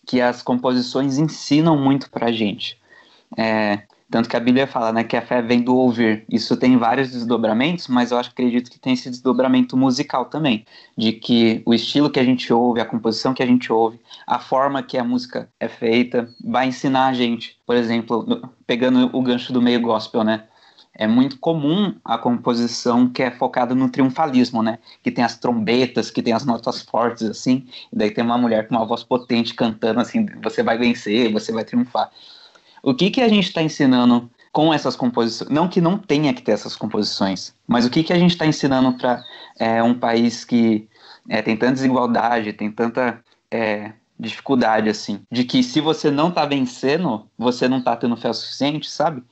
que 0.08 0.22
as 0.22 0.42
composições 0.42 1.18
ensinam 1.18 1.76
muito 1.76 2.10
pra 2.10 2.32
gente. 2.32 2.78
É, 3.36 3.82
tanto 4.10 4.26
que 4.26 4.36
a 4.38 4.40
Bíblia 4.40 4.66
fala 4.66 4.90
né, 4.90 5.04
que 5.04 5.14
a 5.14 5.20
fé 5.20 5.42
vem 5.42 5.60
do 5.60 5.76
ouvir. 5.76 6.24
Isso 6.30 6.56
tem 6.56 6.78
vários 6.78 7.10
desdobramentos, 7.10 7.88
mas 7.88 8.10
eu 8.10 8.16
acho, 8.16 8.30
acredito 8.30 8.70
que 8.70 8.78
tem 8.78 8.94
esse 8.94 9.10
desdobramento 9.10 9.76
musical 9.76 10.24
também. 10.24 10.64
De 10.96 11.12
que 11.12 11.62
o 11.66 11.74
estilo 11.74 12.08
que 12.08 12.18
a 12.18 12.24
gente 12.24 12.50
ouve, 12.50 12.80
a 12.80 12.86
composição 12.86 13.34
que 13.34 13.42
a 13.42 13.46
gente 13.46 13.70
ouve, 13.70 14.00
a 14.26 14.38
forma 14.38 14.82
que 14.82 14.96
a 14.96 15.04
música 15.04 15.46
é 15.60 15.68
feita, 15.68 16.26
vai 16.42 16.68
ensinar 16.68 17.08
a 17.08 17.12
gente. 17.12 17.58
Por 17.66 17.76
exemplo, 17.76 18.50
pegando 18.66 19.10
o 19.12 19.20
gancho 19.20 19.52
do 19.52 19.60
meio 19.60 19.82
gospel, 19.82 20.24
né? 20.24 20.44
É 20.98 21.06
muito 21.06 21.38
comum 21.38 21.94
a 22.04 22.18
composição 22.18 23.08
que 23.08 23.22
é 23.22 23.30
focada 23.30 23.72
no 23.72 23.88
triunfalismo, 23.88 24.64
né? 24.64 24.80
Que 25.00 25.12
tem 25.12 25.24
as 25.24 25.38
trombetas, 25.38 26.10
que 26.10 26.20
tem 26.20 26.32
as 26.32 26.44
notas 26.44 26.82
fortes, 26.82 27.22
assim, 27.22 27.64
e 27.92 27.96
daí 27.96 28.10
tem 28.10 28.24
uma 28.24 28.36
mulher 28.36 28.66
com 28.66 28.74
uma 28.74 28.84
voz 28.84 29.04
potente 29.04 29.54
cantando 29.54 30.00
assim, 30.00 30.26
você 30.42 30.60
vai 30.60 30.76
vencer, 30.76 31.32
você 31.32 31.52
vai 31.52 31.64
triunfar. 31.64 32.10
O 32.82 32.92
que, 32.92 33.10
que 33.10 33.20
a 33.20 33.28
gente 33.28 33.46
está 33.46 33.62
ensinando 33.62 34.28
com 34.52 34.74
essas 34.74 34.96
composições? 34.96 35.48
Não 35.48 35.68
que 35.68 35.80
não 35.80 35.96
tenha 35.96 36.34
que 36.34 36.42
ter 36.42 36.52
essas 36.52 36.74
composições, 36.74 37.54
mas 37.66 37.86
o 37.86 37.90
que, 37.90 38.02
que 38.02 38.12
a 38.12 38.18
gente 38.18 38.32
está 38.32 38.44
ensinando 38.44 38.92
para 38.98 39.22
é, 39.56 39.80
um 39.80 39.94
país 39.94 40.44
que 40.44 40.88
é, 41.28 41.40
tem 41.40 41.56
tanta 41.56 41.74
desigualdade, 41.74 42.52
tem 42.52 42.72
tanta 42.72 43.22
é, 43.52 43.92
dificuldade, 44.18 44.88
assim, 44.88 45.20
de 45.30 45.44
que 45.44 45.62
se 45.62 45.80
você 45.80 46.10
não 46.10 46.30
tá 46.30 46.44
vencendo, 46.44 47.26
você 47.38 47.68
não 47.68 47.80
tá 47.80 47.96
tendo 47.96 48.16
fé 48.16 48.28
o 48.30 48.34
suficiente, 48.34 48.90
sabe? 48.90 49.22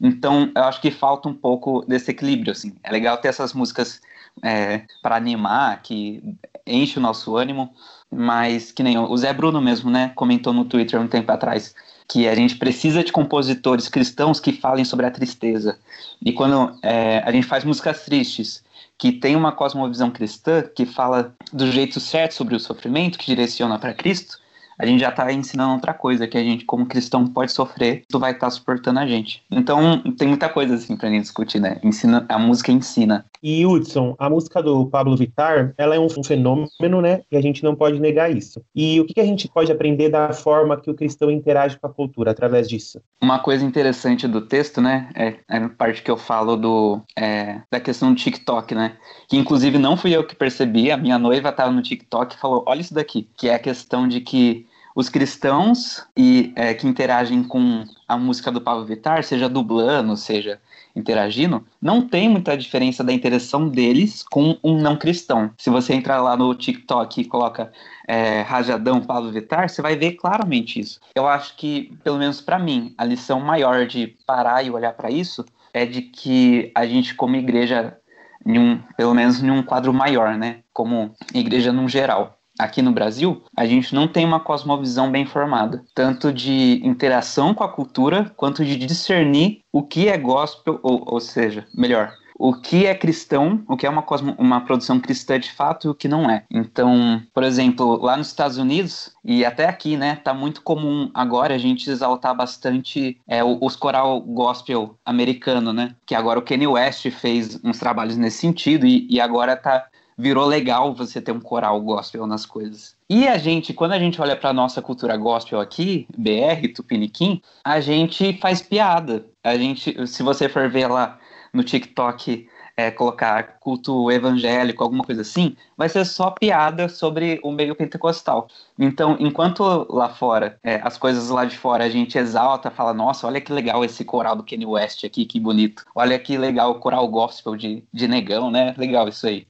Então, 0.00 0.52
eu 0.54 0.64
acho 0.64 0.80
que 0.80 0.90
falta 0.90 1.28
um 1.28 1.34
pouco 1.34 1.84
desse 1.86 2.10
equilíbrio, 2.10 2.52
assim. 2.52 2.74
É 2.82 2.92
legal 2.92 3.16
ter 3.18 3.28
essas 3.28 3.52
músicas 3.52 4.00
é, 4.42 4.82
para 5.02 5.16
animar, 5.16 5.82
que 5.82 6.22
enche 6.66 6.98
o 6.98 7.02
nosso 7.02 7.36
ânimo, 7.36 7.72
mas 8.10 8.70
que 8.70 8.82
nem 8.82 8.98
o 8.98 9.16
Zé 9.16 9.32
Bruno 9.32 9.60
mesmo, 9.60 9.90
né, 9.90 10.12
comentou 10.14 10.52
no 10.52 10.64
Twitter 10.64 11.00
um 11.00 11.08
tempo 11.08 11.30
atrás, 11.32 11.74
que 12.08 12.28
a 12.28 12.34
gente 12.34 12.56
precisa 12.56 13.02
de 13.02 13.10
compositores 13.10 13.88
cristãos 13.88 14.38
que 14.38 14.52
falem 14.52 14.84
sobre 14.84 15.06
a 15.06 15.10
tristeza. 15.10 15.78
E 16.24 16.32
quando 16.32 16.78
é, 16.82 17.18
a 17.24 17.32
gente 17.32 17.46
faz 17.46 17.64
músicas 17.64 18.04
tristes, 18.04 18.62
que 18.98 19.12
tem 19.12 19.36
uma 19.36 19.52
cosmovisão 19.52 20.10
cristã 20.10 20.62
que 20.62 20.86
fala 20.86 21.34
do 21.52 21.70
jeito 21.70 22.00
certo 22.00 22.32
sobre 22.32 22.56
o 22.56 22.60
sofrimento, 22.60 23.18
que 23.18 23.26
direciona 23.26 23.78
para 23.78 23.94
Cristo, 23.94 24.38
a 24.78 24.86
gente 24.86 25.00
já 25.00 25.08
está 25.08 25.32
ensinando 25.32 25.74
outra 25.74 25.94
coisa, 25.94 26.26
que 26.26 26.36
a 26.36 26.42
gente, 26.42 26.64
como 26.64 26.86
cristão, 26.86 27.26
pode 27.26 27.52
sofrer, 27.52 28.04
tu 28.08 28.18
vai 28.18 28.32
estar 28.32 28.46
tá 28.46 28.50
suportando 28.50 29.00
a 29.00 29.06
gente. 29.06 29.42
Então, 29.50 30.00
tem 30.18 30.28
muita 30.28 30.48
coisa 30.48 30.74
assim 30.74 30.96
pra 30.96 31.08
gente 31.08 31.22
discutir, 31.22 31.60
né? 31.60 31.78
Ensina, 31.82 32.24
a 32.28 32.38
música 32.38 32.72
ensina. 32.72 33.24
E 33.42 33.64
Hudson, 33.64 34.14
a 34.18 34.28
música 34.28 34.62
do 34.62 34.86
Pablo 34.86 35.16
Vittar, 35.16 35.74
ela 35.78 35.94
é 35.94 36.00
um 36.00 36.08
fenômeno, 36.24 37.00
né? 37.00 37.22
E 37.30 37.36
a 37.36 37.40
gente 37.40 37.62
não 37.62 37.74
pode 37.74 38.00
negar 38.00 38.34
isso. 38.34 38.60
E 38.74 39.00
o 39.00 39.06
que 39.06 39.20
a 39.20 39.24
gente 39.24 39.48
pode 39.48 39.70
aprender 39.70 40.08
da 40.08 40.32
forma 40.32 40.76
que 40.76 40.90
o 40.90 40.94
cristão 40.94 41.30
interage 41.30 41.78
com 41.78 41.86
a 41.86 41.92
cultura 41.92 42.30
através 42.30 42.68
disso? 42.68 43.00
Uma 43.20 43.38
coisa 43.38 43.64
interessante 43.64 44.26
do 44.26 44.40
texto, 44.40 44.80
né? 44.80 45.08
É, 45.14 45.34
é 45.48 45.58
a 45.58 45.68
parte 45.68 46.02
que 46.02 46.10
eu 46.10 46.16
falo 46.16 46.56
do, 46.56 47.00
é, 47.16 47.60
da 47.70 47.80
questão 47.80 48.10
do 48.12 48.16
TikTok, 48.18 48.74
né? 48.74 48.96
Que 49.28 49.36
inclusive 49.36 49.78
não 49.78 49.96
fui 49.96 50.14
eu 50.14 50.24
que 50.24 50.34
percebi, 50.34 50.90
a 50.90 50.96
minha 50.96 51.18
noiva 51.18 51.50
estava 51.50 51.70
no 51.70 51.82
TikTok 51.82 52.34
e 52.34 52.38
falou: 52.38 52.64
olha 52.66 52.80
isso 52.80 52.94
daqui, 52.94 53.28
que 53.36 53.48
é 53.48 53.54
a 53.54 53.58
questão 53.58 54.08
de 54.08 54.20
que 54.20 54.65
os 54.96 55.10
cristãos 55.10 56.02
e 56.16 56.54
é, 56.56 56.72
que 56.72 56.86
interagem 56.86 57.44
com 57.44 57.84
a 58.08 58.16
música 58.16 58.50
do 58.50 58.62
Pablo 58.62 58.86
Vittar, 58.86 59.22
seja 59.22 59.46
dublando, 59.46 60.16
seja 60.16 60.58
interagindo, 60.96 61.62
não 61.82 62.00
tem 62.00 62.30
muita 62.30 62.56
diferença 62.56 63.04
da 63.04 63.12
interação 63.12 63.68
deles 63.68 64.22
com 64.22 64.56
um 64.64 64.80
não 64.80 64.96
cristão. 64.96 65.50
Se 65.58 65.68
você 65.68 65.92
entrar 65.92 66.22
lá 66.22 66.34
no 66.34 66.54
TikTok 66.54 67.20
e 67.20 67.24
coloca 67.26 67.70
é, 68.08 68.40
Rajadão 68.40 69.02
Pablo 69.02 69.30
Vittar, 69.30 69.68
você 69.68 69.82
vai 69.82 69.94
ver 69.96 70.12
claramente 70.12 70.80
isso. 70.80 70.98
Eu 71.14 71.28
acho 71.28 71.54
que, 71.56 71.94
pelo 72.02 72.16
menos 72.16 72.40
para 72.40 72.58
mim, 72.58 72.94
a 72.96 73.04
lição 73.04 73.38
maior 73.38 73.86
de 73.86 74.16
parar 74.26 74.62
e 74.64 74.70
olhar 74.70 74.94
para 74.94 75.10
isso 75.10 75.44
é 75.74 75.84
de 75.84 76.00
que 76.00 76.72
a 76.74 76.86
gente, 76.86 77.14
como 77.14 77.36
igreja, 77.36 77.98
um, 78.46 78.78
pelo 78.96 79.14
menos 79.14 79.42
em 79.42 79.50
um 79.50 79.62
quadro 79.62 79.92
maior, 79.92 80.38
né? 80.38 80.60
Como 80.72 81.14
igreja 81.34 81.70
no 81.70 81.86
geral, 81.86 82.35
aqui 82.58 82.82
no 82.82 82.92
Brasil, 82.92 83.42
a 83.56 83.66
gente 83.66 83.94
não 83.94 84.08
tem 84.08 84.24
uma 84.24 84.40
cosmovisão 84.40 85.10
bem 85.10 85.26
formada, 85.26 85.84
tanto 85.94 86.32
de 86.32 86.80
interação 86.84 87.54
com 87.54 87.64
a 87.64 87.68
cultura, 87.68 88.32
quanto 88.36 88.64
de 88.64 88.76
discernir 88.76 89.60
o 89.72 89.82
que 89.82 90.08
é 90.08 90.16
gospel, 90.16 90.78
ou, 90.82 91.02
ou 91.06 91.20
seja, 91.20 91.66
melhor, 91.74 92.12
o 92.38 92.54
que 92.54 92.86
é 92.86 92.94
cristão, 92.94 93.62
o 93.68 93.76
que 93.76 93.86
é 93.86 93.90
uma, 93.90 94.02
cosmo, 94.02 94.34
uma 94.38 94.60
produção 94.60 95.00
cristã 95.00 95.38
de 95.38 95.50
fato 95.50 95.86
e 95.86 95.90
o 95.90 95.94
que 95.94 96.08
não 96.08 96.30
é. 96.30 96.44
Então, 96.50 97.22
por 97.32 97.42
exemplo, 97.42 97.96
lá 98.02 98.16
nos 98.16 98.28
Estados 98.28 98.58
Unidos, 98.58 99.12
e 99.24 99.44
até 99.44 99.66
aqui, 99.66 99.96
né, 99.96 100.16
tá 100.16 100.34
muito 100.34 100.62
comum 100.62 101.10
agora 101.14 101.54
a 101.54 101.58
gente 101.58 101.90
exaltar 101.90 102.34
bastante 102.36 103.18
é, 103.26 103.42
os 103.42 103.74
coral 103.74 104.20
gospel 104.20 104.98
americano, 105.04 105.72
né? 105.72 105.94
Que 106.06 106.14
agora 106.14 106.38
o 106.38 106.42
Kanye 106.42 106.66
West 106.66 107.10
fez 107.10 107.58
uns 107.64 107.78
trabalhos 107.78 108.16
nesse 108.16 108.38
sentido 108.38 108.86
e, 108.86 109.06
e 109.10 109.20
agora 109.20 109.56
tá 109.56 109.86
virou 110.16 110.46
legal 110.46 110.94
você 110.94 111.20
ter 111.20 111.32
um 111.32 111.40
coral 111.40 111.80
gospel 111.80 112.26
nas 112.26 112.46
coisas. 112.46 112.96
E 113.08 113.28
a 113.28 113.36
gente, 113.36 113.74
quando 113.74 113.92
a 113.92 113.98
gente 113.98 114.20
olha 114.20 114.36
para 114.36 114.52
nossa 114.52 114.80
cultura 114.80 115.16
gospel 115.16 115.60
aqui, 115.60 116.06
BR, 116.16 116.72
Tupiniquim, 116.74 117.40
a 117.64 117.80
gente 117.80 118.38
faz 118.40 118.62
piada. 118.62 119.26
A 119.44 119.56
gente, 119.56 120.06
se 120.06 120.22
você 120.22 120.48
for 120.48 120.68
ver 120.68 120.88
lá 120.88 121.18
no 121.52 121.62
TikTok, 121.62 122.48
é, 122.76 122.90
colocar 122.90 123.58
culto 123.58 124.10
evangélico, 124.10 124.82
alguma 124.84 125.02
coisa 125.02 125.22
assim, 125.22 125.56
vai 125.76 125.88
ser 125.88 126.04
só 126.04 126.30
piada 126.30 126.88
sobre 126.88 127.40
o 127.42 127.50
meio 127.50 127.74
pentecostal. 127.74 128.48
Então, 128.78 129.16
enquanto 129.18 129.86
lá 129.88 130.10
fora, 130.10 130.58
é, 130.62 130.80
as 130.84 130.98
coisas 130.98 131.30
lá 131.30 131.46
de 131.46 131.56
fora 131.56 131.84
a 131.84 131.88
gente 131.88 132.18
exalta, 132.18 132.70
fala, 132.70 132.92
nossa, 132.92 133.26
olha 133.26 133.40
que 133.40 133.52
legal 133.52 133.82
esse 133.84 134.04
coral 134.04 134.36
do 134.36 134.44
Kanye 134.44 134.66
West 134.66 135.04
aqui, 135.04 135.24
que 135.24 135.40
bonito. 135.40 135.84
Olha 135.94 136.18
que 136.18 136.36
legal 136.36 136.72
o 136.72 136.80
coral 136.80 137.08
gospel 137.08 137.56
de, 137.56 137.82
de 137.92 138.06
negão, 138.06 138.50
né? 138.50 138.74
Legal 138.76 139.08
isso 139.08 139.26
aí. 139.26 139.46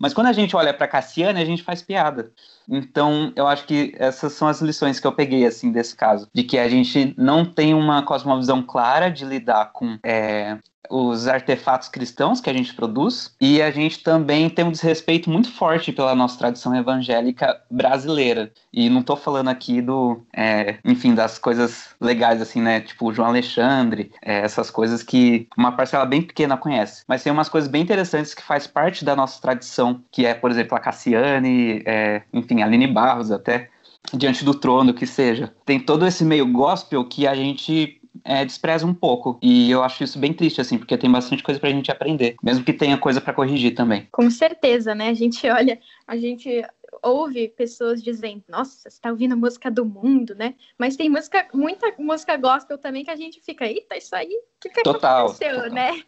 Mas 0.00 0.14
quando 0.14 0.28
a 0.28 0.32
gente 0.32 0.56
olha 0.56 0.72
para 0.72 0.88
Cassiane, 0.88 1.40
a 1.40 1.44
gente 1.44 1.62
faz 1.62 1.82
piada. 1.82 2.32
Então, 2.70 3.32
eu 3.34 3.46
acho 3.48 3.66
que 3.66 3.92
essas 3.98 4.32
são 4.32 4.46
as 4.46 4.60
lições 4.60 5.00
que 5.00 5.06
eu 5.06 5.12
peguei, 5.12 5.44
assim, 5.44 5.72
desse 5.72 5.96
caso. 5.96 6.28
De 6.32 6.44
que 6.44 6.56
a 6.56 6.68
gente 6.68 7.14
não 7.18 7.44
tem 7.44 7.74
uma 7.74 8.02
cosmovisão 8.02 8.62
clara 8.62 9.10
de 9.10 9.24
lidar 9.24 9.72
com 9.72 9.98
é, 10.04 10.56
os 10.90 11.28
artefatos 11.28 11.88
cristãos 11.88 12.40
que 12.40 12.50
a 12.50 12.52
gente 12.52 12.74
produz 12.74 13.34
e 13.40 13.62
a 13.62 13.70
gente 13.70 14.02
também 14.02 14.50
tem 14.50 14.64
um 14.64 14.72
desrespeito 14.72 15.30
muito 15.30 15.50
forte 15.52 15.92
pela 15.92 16.14
nossa 16.14 16.36
tradição 16.36 16.74
evangélica 16.74 17.60
brasileira. 17.70 18.52
E 18.72 18.90
não 18.90 19.00
estou 19.00 19.16
falando 19.16 19.48
aqui 19.48 19.80
do, 19.80 20.20
é, 20.34 20.78
enfim, 20.84 21.14
das 21.14 21.38
coisas 21.38 21.90
legais, 22.00 22.42
assim, 22.42 22.60
né? 22.60 22.80
Tipo 22.80 23.12
João 23.12 23.28
Alexandre, 23.28 24.10
é, 24.22 24.40
essas 24.40 24.70
coisas 24.70 25.02
que 25.02 25.46
uma 25.56 25.72
parcela 25.72 26.04
bem 26.04 26.22
pequena 26.22 26.56
conhece. 26.56 27.04
Mas 27.06 27.22
tem 27.22 27.32
umas 27.32 27.48
coisas 27.48 27.70
bem 27.70 27.82
interessantes 27.82 28.34
que 28.34 28.42
faz 28.42 28.66
parte 28.66 29.04
da 29.04 29.14
nossa 29.14 29.40
tradição, 29.40 30.02
que 30.10 30.26
é, 30.26 30.34
por 30.34 30.50
exemplo, 30.50 30.76
a 30.76 30.80
Cassiane, 30.80 31.82
é, 31.86 32.22
enfim, 32.60 32.62
a 32.62 32.66
Aline 32.66 32.86
Barros 32.86 33.30
até 33.30 33.70
diante 34.12 34.44
do 34.44 34.54
trono, 34.54 34.94
que 34.94 35.06
seja. 35.06 35.52
Tem 35.64 35.78
todo 35.78 36.06
esse 36.06 36.24
meio 36.24 36.50
gospel 36.50 37.04
que 37.04 37.26
a 37.26 37.34
gente 37.34 38.00
é, 38.24 38.44
despreza 38.44 38.86
um 38.86 38.94
pouco. 38.94 39.38
E 39.42 39.70
eu 39.70 39.82
acho 39.82 40.02
isso 40.04 40.18
bem 40.18 40.32
triste, 40.32 40.60
assim, 40.60 40.78
porque 40.78 40.96
tem 40.96 41.10
bastante 41.10 41.42
coisa 41.42 41.60
pra 41.60 41.70
gente 41.70 41.90
aprender, 41.90 42.36
mesmo 42.42 42.64
que 42.64 42.72
tenha 42.72 42.98
coisa 42.98 43.20
para 43.20 43.34
corrigir 43.34 43.74
também. 43.74 44.08
Com 44.12 44.30
certeza, 44.30 44.94
né? 44.94 45.08
A 45.08 45.14
gente 45.14 45.46
olha, 45.48 45.78
a 46.06 46.16
gente 46.16 46.64
ouve 47.02 47.48
pessoas 47.48 48.02
dizendo, 48.02 48.42
nossa, 48.48 48.90
você 48.90 49.00
tá 49.00 49.10
ouvindo 49.10 49.36
música 49.36 49.70
do 49.70 49.84
mundo, 49.84 50.34
né? 50.34 50.54
Mas 50.76 50.96
tem 50.96 51.08
música, 51.08 51.46
muita 51.54 51.94
música 51.98 52.36
gospel 52.36 52.78
também 52.78 53.04
que 53.04 53.10
a 53.10 53.16
gente 53.16 53.40
fica, 53.40 53.64
eita, 53.64 53.96
isso 53.96 54.14
aí, 54.14 54.28
o 54.28 54.60
que, 54.60 54.68
que 54.70 54.82
total, 54.82 55.26
aconteceu, 55.26 55.54
total. 55.54 55.70
né? 55.70 56.02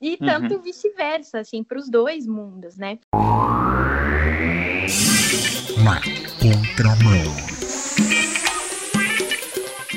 E 0.00 0.16
tanto 0.16 0.54
uhum. 0.54 0.62
vice-versa, 0.62 1.40
assim, 1.40 1.64
para 1.64 1.76
os 1.76 1.90
dois 1.90 2.24
mundos, 2.24 2.76
né? 2.76 2.98
Na 5.84 6.00
contramão. 6.40 7.57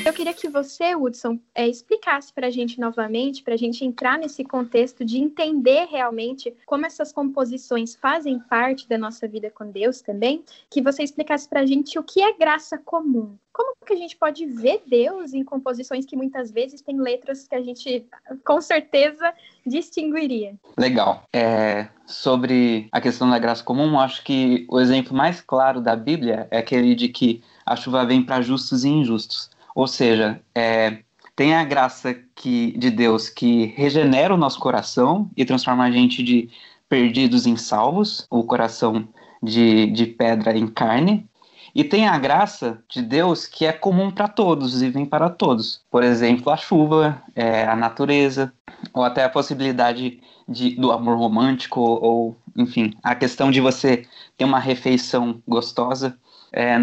Eu 0.04 0.12
queria 0.12 0.34
que 0.34 0.48
você, 0.48 0.96
Hudson, 0.96 1.38
é, 1.54 1.68
explicasse 1.68 2.32
para 2.32 2.48
a 2.48 2.50
gente 2.50 2.80
novamente, 2.80 3.40
para 3.42 3.54
a 3.54 3.56
gente 3.56 3.84
entrar 3.84 4.18
nesse 4.18 4.42
contexto 4.42 5.04
de 5.04 5.18
entender 5.18 5.86
realmente 5.88 6.52
como 6.66 6.84
essas 6.84 7.12
composições 7.12 7.94
fazem 7.94 8.40
parte 8.40 8.88
da 8.88 8.98
nossa 8.98 9.28
vida 9.28 9.48
com 9.48 9.70
Deus 9.70 10.00
também, 10.00 10.42
que 10.68 10.82
você 10.82 11.04
explicasse 11.04 11.48
para 11.48 11.60
a 11.60 11.66
gente 11.66 11.96
o 12.00 12.02
que 12.02 12.20
é 12.20 12.32
graça 12.32 12.76
comum. 12.78 13.36
Como 13.52 13.76
que 13.86 13.92
a 13.92 13.96
gente 13.96 14.16
pode 14.16 14.44
ver 14.46 14.82
Deus 14.86 15.34
em 15.34 15.44
composições 15.44 16.04
que 16.04 16.16
muitas 16.16 16.50
vezes 16.50 16.80
têm 16.80 16.98
letras 17.00 17.46
que 17.46 17.54
a 17.54 17.62
gente, 17.62 18.04
com 18.44 18.60
certeza, 18.60 19.32
distinguiria? 19.64 20.54
Legal. 20.76 21.22
É, 21.32 21.88
sobre 22.06 22.88
a 22.90 23.00
questão 23.00 23.30
da 23.30 23.38
graça 23.38 23.62
comum, 23.62 24.00
acho 24.00 24.24
que 24.24 24.66
o 24.68 24.80
exemplo 24.80 25.14
mais 25.14 25.40
claro 25.40 25.80
da 25.80 25.94
Bíblia 25.94 26.48
é 26.50 26.58
aquele 26.58 26.94
de 26.94 27.08
que 27.08 27.42
a 27.64 27.76
chuva 27.76 28.04
vem 28.04 28.24
para 28.24 28.42
justos 28.42 28.84
e 28.84 28.88
injustos. 28.88 29.51
Ou 29.74 29.86
seja, 29.86 30.40
é, 30.54 30.98
tem 31.34 31.54
a 31.54 31.64
graça 31.64 32.14
que, 32.34 32.76
de 32.76 32.90
Deus 32.90 33.28
que 33.28 33.66
regenera 33.76 34.34
o 34.34 34.36
nosso 34.36 34.58
coração 34.58 35.30
e 35.36 35.44
transforma 35.44 35.84
a 35.84 35.90
gente 35.90 36.22
de 36.22 36.50
perdidos 36.88 37.46
em 37.46 37.56
salvos, 37.56 38.26
o 38.30 38.44
coração 38.44 39.08
de, 39.42 39.86
de 39.86 40.06
pedra 40.06 40.56
em 40.56 40.66
carne. 40.66 41.26
E 41.74 41.82
tem 41.82 42.06
a 42.06 42.18
graça 42.18 42.82
de 42.86 43.00
Deus 43.00 43.46
que 43.46 43.64
é 43.64 43.72
comum 43.72 44.10
para 44.10 44.28
todos 44.28 44.82
e 44.82 44.90
vem 44.90 45.06
para 45.06 45.30
todos. 45.30 45.82
Por 45.90 46.02
exemplo, 46.02 46.52
a 46.52 46.56
chuva, 46.56 47.22
é, 47.34 47.64
a 47.64 47.74
natureza, 47.74 48.52
ou 48.92 49.02
até 49.02 49.24
a 49.24 49.28
possibilidade 49.30 50.20
de, 50.46 50.74
do 50.74 50.92
amor 50.92 51.16
romântico, 51.16 51.80
ou, 51.80 52.36
enfim, 52.54 52.92
a 53.02 53.14
questão 53.14 53.50
de 53.50 53.60
você 53.60 54.06
ter 54.36 54.44
uma 54.44 54.58
refeição 54.58 55.42
gostosa. 55.48 56.18
É, 56.52 56.78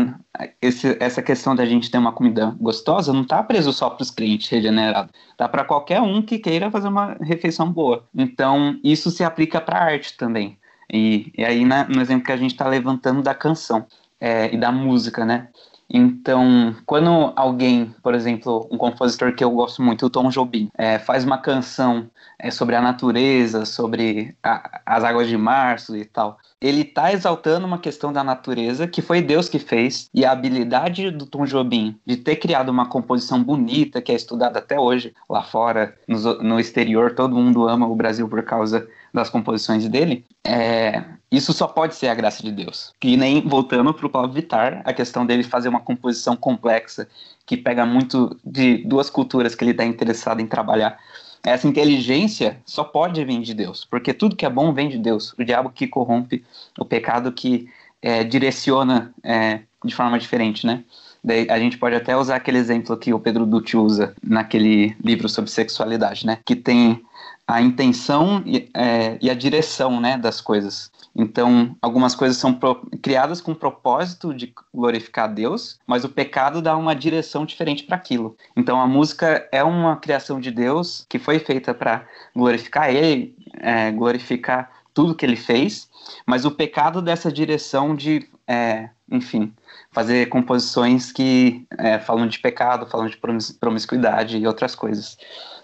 esse, 0.62 0.98
essa 1.00 1.22
questão 1.22 1.56
da 1.56 1.66
gente 1.66 1.92
ter 1.92 1.98
uma 1.98 2.12
comida 2.12 2.56
gostosa 2.60 3.14
não 3.14 3.22
está 3.22 3.44
preso 3.44 3.72
só 3.72 3.90
para 3.90 4.04
os 4.04 4.10
crentes 4.10 4.50
regenerados, 4.50 5.12
tá 5.38 5.48
para 5.48 5.64
qualquer 5.64 6.02
um 6.02 6.22
que 6.22 6.40
queira 6.40 6.72
fazer 6.72 6.88
uma 6.88 7.16
refeição 7.22 7.72
boa. 7.72 8.08
Então, 8.16 8.80
isso 8.84 9.12
se 9.12 9.24
aplica 9.24 9.62
para 9.62 9.78
a 9.78 9.84
arte 9.84 10.18
também. 10.18 10.58
E, 10.92 11.32
e 11.38 11.46
aí, 11.46 11.64
né, 11.64 11.86
no 11.88 12.02
exemplo 12.02 12.26
que 12.26 12.32
a 12.32 12.38
gente 12.38 12.52
está 12.52 12.68
levantando 12.68 13.22
da 13.22 13.36
canção 13.36 13.86
é, 14.20 14.54
e 14.54 14.58
da 14.58 14.72
música, 14.72 15.24
né? 15.24 15.50
Então, 15.92 16.76
quando 16.86 17.34
alguém, 17.36 17.94
por 18.04 18.14
exemplo, 18.14 18.68
um 18.72 18.78
compositor 18.78 19.34
que 19.34 19.44
eu 19.44 19.50
gosto 19.50 19.82
muito, 19.82 20.06
o 20.06 20.10
Tom 20.10 20.30
Jobim, 20.30 20.70
é, 20.78 21.00
faz 21.00 21.24
uma 21.24 21.40
canção 21.40 22.10
é, 22.38 22.52
sobre 22.52 22.76
a 22.76 22.82
natureza, 22.82 23.66
sobre 23.66 24.36
a, 24.44 24.82
as 24.86 25.04
águas 25.04 25.28
de 25.28 25.38
março 25.38 25.98
e 25.98 26.06
tal, 26.06 26.38
ele 26.62 26.82
está 26.82 27.12
exaltando 27.12 27.66
uma 27.66 27.80
questão 27.80 28.14
da 28.14 28.24
natureza 28.24 28.86
que 28.86 29.02
foi 29.02 29.22
Deus 29.22 29.50
que 29.50 29.60
fez 29.60 30.10
e 30.14 30.26
a 30.26 30.32
habilidade 30.32 31.10
do 31.10 31.26
Tom 31.26 31.46
Jobim 31.46 31.98
de 32.06 32.18
ter 32.18 32.36
criado 32.36 32.70
uma 32.70 32.88
composição 32.88 33.42
bonita 33.42 34.02
que 34.02 34.12
é 34.12 34.16
estudada 34.16 34.60
até 34.60 34.80
hoje 34.80 35.14
lá 35.30 35.42
fora, 35.42 35.96
no, 36.08 36.44
no 36.44 36.60
exterior, 36.60 37.16
todo 37.16 37.36
mundo 37.36 37.68
ama 37.68 37.88
o 37.88 37.96
Brasil 37.96 38.28
por 38.28 38.44
causa 38.44 38.88
das 39.14 39.30
composições 39.30 39.88
dele, 39.88 40.26
é, 40.44 41.04
isso 41.32 41.54
só 41.54 41.68
pode 41.68 41.96
ser 41.96 42.08
a 42.08 42.16
graça 42.16 42.42
de 42.42 42.52
Deus. 42.52 42.94
Que 43.00 43.16
nem 43.16 43.42
voltando 43.42 43.94
para 43.94 44.06
o 44.06 44.10
Paulo 44.10 44.32
Vittar, 44.32 44.82
a 44.86 44.94
questão 44.94 45.26
dele 45.26 45.44
fazer 45.44 45.70
uma 45.70 45.80
composição 45.80 46.36
complexa 46.36 47.08
que 47.46 47.58
pega 47.58 47.86
muito 47.86 48.38
de 48.44 48.78
duas 48.86 49.10
culturas 49.10 49.56
que 49.56 49.64
ele 49.64 49.72
está 49.72 49.86
interessado 49.86 50.40
em 50.42 50.48
trabalhar. 50.48 51.00
Essa 51.44 51.68
inteligência 51.68 52.60
só 52.66 52.84
pode 52.84 53.24
vir 53.24 53.42
de 53.42 53.54
Deus, 53.54 53.86
porque 53.90 54.14
tudo 54.14 54.36
que 54.36 54.46
é 54.46 54.50
bom 54.50 54.74
vem 54.74 54.90
de 54.90 54.98
Deus. 54.98 55.34
O 55.38 55.44
diabo 55.44 55.70
que 55.70 55.88
corrompe, 55.88 56.44
o 56.78 56.86
pecado 56.86 57.32
que 57.32 57.70
é, 58.02 58.24
direciona 58.24 59.14
é, 59.24 59.62
de 59.84 59.96
forma 59.96 60.20
diferente, 60.20 60.66
né? 60.66 60.84
Daí 61.24 61.48
a 61.50 61.60
gente 61.60 61.78
pode 61.78 61.96
até 61.96 62.16
usar 62.16 62.36
aquele 62.36 62.58
exemplo 62.58 62.96
que 62.98 63.14
o 63.14 63.20
Pedro 63.20 63.46
Dutti 63.46 63.76
usa 63.76 64.14
naquele 64.24 64.96
livro 65.04 65.28
sobre 65.28 65.52
sexualidade, 65.52 66.26
né? 66.26 66.40
Que 66.46 66.56
tem 66.56 67.04
a 67.50 67.60
intenção 67.62 68.44
e, 68.46 68.70
é, 68.76 69.18
e, 69.20 69.28
a 69.28 69.34
direção 69.34 70.00
né, 70.00 70.16
das 70.20 70.40
coisas. 70.40 70.92
Então, 71.16 71.76
algumas 71.82 72.14
coisas 72.14 72.38
são 72.38 72.54
pro, 72.54 72.76
criadas 73.02 73.42
com 73.42 73.54
o 73.54 73.56
propósito 73.56 74.32
de 74.32 74.54
glorificar 74.72 75.34
Deus, 75.34 75.80
mas 75.88 76.04
o 76.04 76.10
pecado 76.10 76.62
dá 76.62 76.78
uma 76.78 76.96
direção 76.96 77.48
diferente 77.48 77.84
para 77.84 77.96
aquilo. 77.96 78.38
Então, 78.56 78.80
a 78.80 78.86
música 78.86 79.50
é 79.52 79.64
uma 79.64 79.96
criação 79.96 80.40
de 80.40 80.52
Deus 80.52 81.08
que 81.10 81.18
foi 81.18 81.40
feita 81.40 81.74
para 81.74 82.06
glorificar 82.36 82.94
Ele, 82.94 83.36
é, 83.60 83.90
glorificar 83.92 84.72
tudo 84.94 85.16
que 85.16 85.26
Ele 85.26 85.36
fez, 85.36 85.90
mas 86.28 86.46
o 86.46 86.52
pecado 86.52 87.02
dessa 87.02 87.32
direção 87.32 87.96
de, 87.96 88.30
é, 88.48 88.90
enfim, 89.12 89.52
fazer 89.92 90.28
composições 90.28 91.12
que 91.12 91.66
é, 91.78 92.00
falam 92.00 92.28
de 92.28 92.40
pecado, 92.40 92.86
falam 92.88 93.08
de 93.08 93.18
promiscuidade 93.60 94.38
e 94.38 94.48
outras 94.48 94.76
coisas. 94.76 95.18